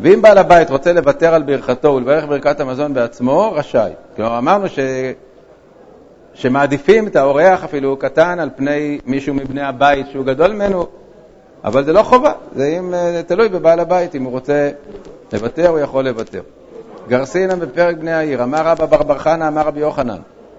ואם 0.00 0.22
בעל 0.22 0.38
הבית 0.38 0.70
רוצה 0.70 0.92
לוותר 0.92 1.34
על 1.34 1.42
ברכתו 1.42 1.88
ולברך 1.88 2.24
ברכת 2.24 2.60
המזון 2.60 2.94
בעצמו, 2.94 3.52
רשאי. 3.52 3.92
כלומר, 4.16 4.38
אמרנו 4.38 4.68
ש... 4.68 4.78
שמעדיפים 6.36 7.06
את 7.06 7.16
האורח 7.16 7.64
אפילו 7.64 7.96
קטן 7.96 8.38
על 8.40 8.50
פני 8.56 8.98
מישהו 9.06 9.34
מבני 9.34 9.62
הבית 9.62 10.06
שהוא 10.10 10.24
גדול 10.24 10.52
ממנו, 10.52 10.86
אבל 11.64 11.84
זה 11.84 11.92
לא 11.92 12.02
חובה, 12.02 12.32
זה 12.54 12.76
אם, 12.78 12.94
אה, 12.94 13.20
תלוי 13.26 13.48
בבעל 13.48 13.80
הבית, 13.80 14.14
אם 14.14 14.22
הוא 14.22 14.32
רוצה 14.32 14.70
לוותר, 15.32 15.68
הוא 15.68 15.78
יכול 15.78 16.04
לוותר. 16.04 16.40
גרסינא 17.08 17.54
בפרק 17.54 17.96
בני 17.96 18.12
העיר, 18.12 18.42
אמר 18.42 18.62
רבא 18.64 18.86
בר 18.86 19.02
בר 19.02 19.18
חנא, 19.18 19.48
אמר 19.48 19.62
רבי 19.62 19.80
יוחנן, 19.80 20.18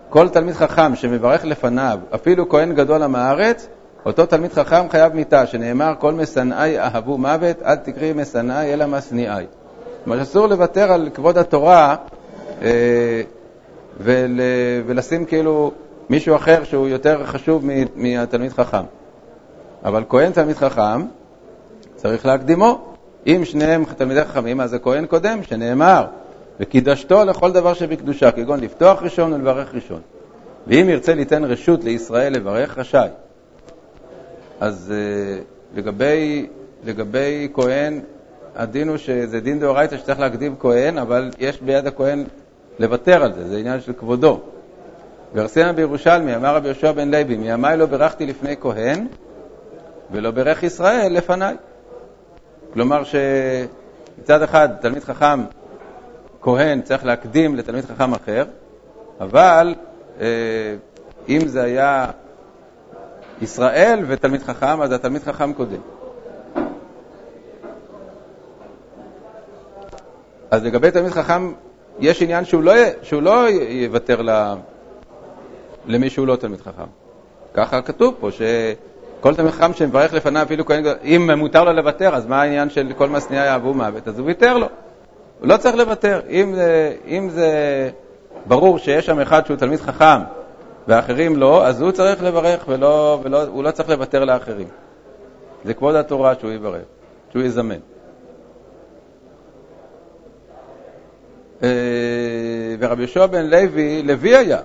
כל 0.09 0.29
תלמיד 0.29 0.55
חכם 0.55 0.95
שמברך 0.95 1.45
לפניו, 1.45 1.99
אפילו 2.15 2.49
כהן 2.49 2.73
גדול 2.73 3.03
עם 3.03 3.15
הארץ, 3.15 3.67
אותו 4.07 4.25
תלמיד 4.25 4.53
חכם 4.53 4.89
חייב 4.89 5.13
מיתה, 5.13 5.45
שנאמר 5.45 5.93
כל 5.99 6.13
משנאי 6.13 6.79
אהבו 6.79 7.17
מוות, 7.17 7.61
אל 7.65 7.75
תקראי 7.75 8.13
משנאי 8.13 8.73
אלא 8.73 8.85
משניאי. 8.85 9.45
כלומר 10.03 10.21
אסור 10.21 10.47
לוותר 10.47 10.91
על 10.91 11.09
כבוד 11.13 11.37
התורה 11.37 11.95
אה, 12.61 13.21
ול, 13.99 14.39
ולשים 14.85 15.25
כאילו 15.25 15.71
מישהו 16.09 16.35
אחר 16.35 16.63
שהוא 16.63 16.87
יותר 16.87 17.25
חשוב 17.25 17.65
מהתלמיד 17.95 18.51
חכם. 18.51 18.83
אבל 19.85 20.03
כהן 20.09 20.31
תלמיד 20.31 20.55
חכם, 20.55 21.05
צריך 21.95 22.25
להקדימו. 22.25 22.93
אם 23.27 23.41
שניהם 23.45 23.85
תלמידי 23.97 24.23
חכמים, 24.23 24.61
אז 24.61 24.69
זה 24.69 24.79
כהן 24.79 25.05
קודם, 25.05 25.43
שנאמר 25.43 26.05
וקידשתו 26.59 27.25
לכל 27.25 27.51
דבר 27.51 27.73
שבקדושה, 27.73 28.31
כגון 28.31 28.59
לפתוח 28.59 29.03
ראשון 29.03 29.33
ולברך 29.33 29.75
ראשון. 29.75 30.01
ואם 30.67 30.89
ירצה 30.89 31.15
ליתן 31.15 31.43
רשות 31.43 31.83
לישראל 31.83 32.33
לברך, 32.33 32.77
רשאי. 32.77 33.07
אז 34.59 34.93
uh, 34.93 35.77
לגבי, 35.77 36.47
לגבי 36.83 37.49
כהן, 37.53 38.01
הדין 38.55 38.89
הוא 38.89 38.97
שזה 38.97 39.39
דין 39.39 39.59
דאורייתא 39.59 39.97
שצריך 39.97 40.19
להקדים 40.19 40.55
כהן, 40.59 40.97
אבל 40.97 41.31
יש 41.39 41.61
ביד 41.61 41.87
הכהן 41.87 42.23
לוותר 42.79 43.23
על 43.23 43.33
זה, 43.33 43.47
זה 43.47 43.57
עניין 43.57 43.81
של 43.81 43.93
כבודו. 43.93 44.41
גרסיאנה 45.35 45.73
בירושלמי, 45.73 46.35
אמר 46.35 46.55
רבי 46.55 46.67
יהושע 46.67 46.91
בן 46.91 47.11
לוי, 47.11 47.37
מימי 47.37 47.77
לא 47.77 47.85
ברכתי 47.85 48.25
לפני 48.25 48.55
כהן 48.61 49.07
ולא 50.11 50.31
ברך 50.31 50.63
ישראל 50.63 51.13
לפניי. 51.13 51.55
כלומר 52.73 53.03
שמצד 53.03 54.41
אחד 54.41 54.69
תלמיד 54.81 55.03
חכם 55.03 55.43
כהן 56.41 56.81
צריך 56.81 57.05
להקדים 57.05 57.55
לתלמיד 57.55 57.85
חכם 57.85 58.13
אחר, 58.13 58.45
אבל 59.19 59.75
אה, 60.21 60.25
אם 61.29 61.47
זה 61.47 61.63
היה 61.63 62.05
ישראל 63.41 64.03
ותלמיד 64.07 64.43
חכם, 64.43 64.81
אז 64.81 64.91
התלמיד 64.91 65.23
חכם 65.23 65.53
קודם. 65.53 65.79
אז 70.51 70.63
לגבי 70.63 70.91
תלמיד 70.91 71.11
חכם, 71.11 71.51
יש 71.99 72.21
עניין 72.21 72.45
שהוא 72.45 72.63
לא, 72.63 72.73
שהוא 73.01 73.21
לא 73.21 73.49
יוותר 73.69 74.21
למי 75.85 76.09
שהוא 76.09 76.27
לא 76.27 76.35
תלמיד 76.35 76.61
חכם. 76.61 76.87
ככה 77.53 77.81
כתוב 77.81 78.15
פה, 78.19 78.29
שכל 78.31 79.35
תלמיד 79.35 79.51
חכם 79.51 79.73
שמברך 79.73 80.13
לפניו 80.13 80.43
אפילו 80.43 80.65
כהן, 80.65 80.83
אם 81.03 81.31
מותר 81.37 81.63
לו 81.63 81.73
לוותר, 81.73 82.15
אז 82.15 82.25
מה 82.25 82.41
העניין 82.41 82.69
של 82.69 82.91
כל 82.97 83.09
משנייה 83.09 83.45
יאהבו 83.45 83.73
מוות? 83.73 84.07
אז 84.07 84.19
הוא 84.19 84.27
ויתר 84.27 84.57
לו. 84.57 84.67
הוא 85.39 85.47
לא 85.47 85.57
צריך 85.57 85.75
לוותר. 85.75 86.21
אם 86.29 86.55
אם 87.07 87.29
זה 87.29 87.49
ברור 88.45 88.77
שיש 88.77 89.05
שם 89.05 89.19
אחד 89.19 89.45
שהוא 89.45 89.57
תלמיד 89.57 89.79
חכם 89.79 90.21
ואחרים 90.87 91.35
לא, 91.35 91.67
אז 91.67 91.81
הוא 91.81 91.91
צריך 91.91 92.23
לברך 92.23 92.67
והוא 92.67 93.17
ולא, 93.23 93.63
לא 93.63 93.71
צריך 93.71 93.89
לוותר 93.89 94.25
לאחרים. 94.25 94.67
זה 95.65 95.73
כבוד 95.73 95.95
התורה 95.95 96.33
שהוא 96.39 96.51
יברך, 96.51 96.85
שהוא 97.31 97.43
יזמן. 97.43 97.77
אה, 101.63 101.69
ורבי 102.79 103.01
יהושע 103.01 103.25
בן 103.25 103.45
לוי, 103.45 104.03
לוי 104.03 104.35
היה, 104.35 104.59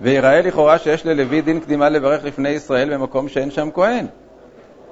ויראה 0.00 0.42
לכאורה 0.42 0.78
שיש 0.78 1.06
ללוי 1.06 1.40
דין 1.40 1.60
קדימה 1.60 1.88
לברך 1.88 2.24
לפני 2.24 2.48
ישראל 2.48 2.94
במקום 2.94 3.28
שאין 3.28 3.50
שם 3.50 3.68
כהן. 3.74 4.06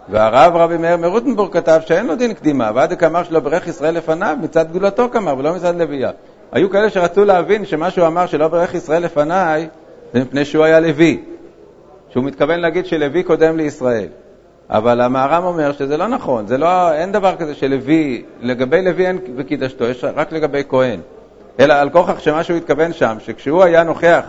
והרב 0.09 0.57
רבי 0.57 0.76
מאיר 0.76 0.96
מרוטנבורג 0.96 1.53
כתב 1.53 1.81
שאין 1.87 2.07
לו 2.07 2.16
דין 2.16 2.35
קדימה, 2.35 2.70
ועד 2.74 2.98
כמר 2.98 3.22
שלא 3.22 3.40
ברך 3.40 3.68
ישראל 3.68 3.94
לפניו 3.94 4.37
מצד 4.42 4.70
גדולתו 4.70 5.09
כמר 5.12 5.38
ולא 5.38 5.55
מצד 5.55 5.76
לוויה. 5.81 6.11
היו 6.53 6.70
כאלה 6.70 6.90
שרצו 6.90 7.24
להבין 7.24 7.64
שמה 7.64 7.90
שהוא 7.90 8.07
אמר 8.07 8.26
שלא 8.26 8.48
ברך 8.48 8.74
ישראל 8.74 9.03
לפניי 9.03 9.68
זה 10.14 10.20
מפני 10.20 10.44
שהוא 10.44 10.64
היה 10.64 10.81
לוי, 10.81 11.20
שהוא 12.09 12.25
מתכוון 12.25 12.61
להגיד 12.61 12.87
שלוי 12.87 13.23
קודם 13.23 13.57
לישראל. 13.57 14.09
אבל 14.70 15.01
המהר"ם 15.01 15.44
אומר 15.44 15.73
שזה 15.73 15.96
לא 15.96 16.09
נכון, 16.09 16.46
זה 16.46 16.59
לא, 16.59 16.92
אין 16.92 17.12
דבר 17.12 17.37
כזה 17.37 17.55
שלוי, 17.55 18.23
לגבי 18.40 18.83
לוי 18.83 19.07
אין 19.07 19.18
וקידשתו, 19.37 19.85
יש 19.85 20.05
רק 20.05 20.33
לגבי 20.33 20.62
כהן. 20.68 21.01
אלא 21.61 21.75
על 21.75 21.90
כוכך 21.90 22.20
שמה 22.20 22.44
שהוא 22.44 22.57
התכוון 22.57 22.92
שם, 22.92 23.16
שכשהוא 23.20 23.62
היה 23.62 23.83
נוכח 23.83 24.27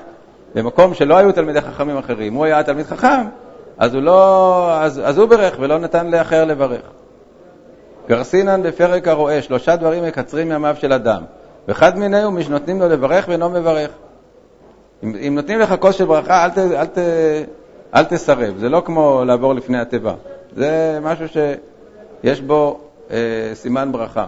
במקום 0.55 0.93
שלא 0.93 1.17
היו 1.17 1.31
תלמידי 1.31 1.61
חכמים 1.61 1.97
אחרים, 1.97 2.33
הוא 2.33 2.45
היה 2.45 2.63
תלמיד 2.63 2.85
חכם, 2.85 3.23
אז 3.77 3.93
הוא, 3.93 4.03
לא, 4.03 4.73
אז, 4.81 5.01
אז 5.05 5.17
הוא 5.17 5.25
ברך 5.25 5.57
ולא 5.59 5.79
נתן 5.79 6.07
לאחר 6.11 6.45
לברך. 6.45 6.81
גרסינן 8.09 8.63
בפרק 8.63 9.07
הרואה, 9.07 9.41
שלושה 9.41 9.75
דברים 9.75 10.03
מקצרים 10.03 10.51
ימיו 10.51 10.75
של 10.79 10.93
אדם, 10.93 11.23
ואחד 11.67 11.97
מיני 11.97 12.23
הוא 12.23 12.41
שנותנים 12.41 12.79
לו 12.79 12.89
לברך 12.89 13.25
ואינו 13.27 13.49
מברך. 13.49 13.89
אם, 15.03 15.15
אם 15.27 15.35
נותנים 15.35 15.59
לך 15.59 15.75
כוס 15.79 15.95
של 15.95 16.05
ברכה, 16.05 16.45
אל, 16.45 16.49
ת, 16.49 16.57
אל, 16.57 16.85
ת, 16.85 16.97
אל 17.95 18.03
תסרב, 18.03 18.57
זה 18.57 18.69
לא 18.69 18.81
כמו 18.85 19.23
לעבור 19.25 19.53
לפני 19.53 19.79
התיבה, 19.79 20.13
זה 20.55 20.99
משהו 21.01 21.25
שיש 21.27 22.41
בו 22.41 22.79
אה, 23.11 23.17
סימן 23.53 23.91
ברכה. 23.91 24.25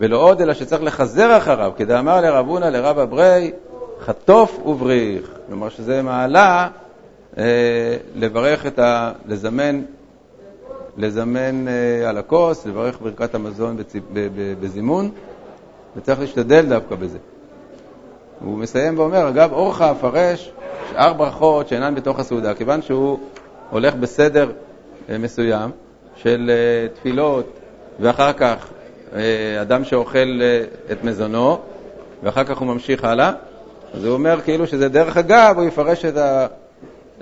ולא 0.00 0.16
עוד 0.16 0.40
אלא 0.40 0.54
שצריך 0.54 0.82
לחזר 0.82 1.36
אחריו, 1.36 1.72
כדאמר 1.76 2.20
לרב 2.20 2.48
הונא 2.48 2.64
לרב 2.64 2.98
אברי, 2.98 3.52
חטוף 4.00 4.58
ובריך. 4.66 5.30
כלומר 5.46 5.68
שזה 5.68 6.02
מעלה 6.02 6.68
אה, 7.38 7.96
לברך 8.14 8.66
את 8.66 8.78
ה... 8.78 9.12
לזמן, 9.26 9.82
לזמן 10.96 11.68
אה, 11.68 12.08
על 12.08 12.18
הכוס, 12.18 12.66
לברך 12.66 12.98
ברכת 13.02 13.34
המזון 13.34 13.76
בצ... 13.76 13.92
בזימון, 14.60 15.10
וצריך 15.96 16.20
להשתדל 16.20 16.66
דווקא 16.68 16.94
בזה. 16.94 17.18
הוא 18.44 18.58
מסיים 18.58 18.98
ואומר, 18.98 19.28
אגב, 19.28 19.52
אורך 19.52 19.82
אפרש 19.82 20.52
שאר 20.92 21.12
ברכות 21.12 21.68
שאינן 21.68 21.94
בתוך 21.94 22.18
הסעודה, 22.18 22.54
כיוון 22.54 22.82
שהוא 22.82 23.18
הולך 23.70 23.94
בסדר 23.94 24.50
אה, 25.10 25.18
מסוים 25.18 25.70
של 26.16 26.50
אה, 26.50 26.88
תפילות, 26.94 27.46
ואחר 28.00 28.32
כך 28.32 28.66
אה, 29.14 29.62
אדם 29.62 29.84
שאוכל 29.84 30.40
את 30.92 31.04
מזונו, 31.04 31.58
ואחר 32.22 32.44
כך 32.44 32.58
הוא 32.58 32.66
ממשיך 32.68 33.04
הלאה, 33.04 33.32
אז 33.94 34.04
הוא 34.04 34.14
אומר 34.14 34.40
כאילו 34.40 34.66
שזה 34.66 34.88
דרך 34.88 35.16
אגב, 35.16 35.54
הוא 35.58 35.64
יפרש 35.64 36.04
את 36.04 36.14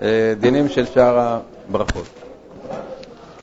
הדינים 0.03 0.69
של 0.69 0.87
שאר 0.87 1.39
הברכות. 1.69 2.20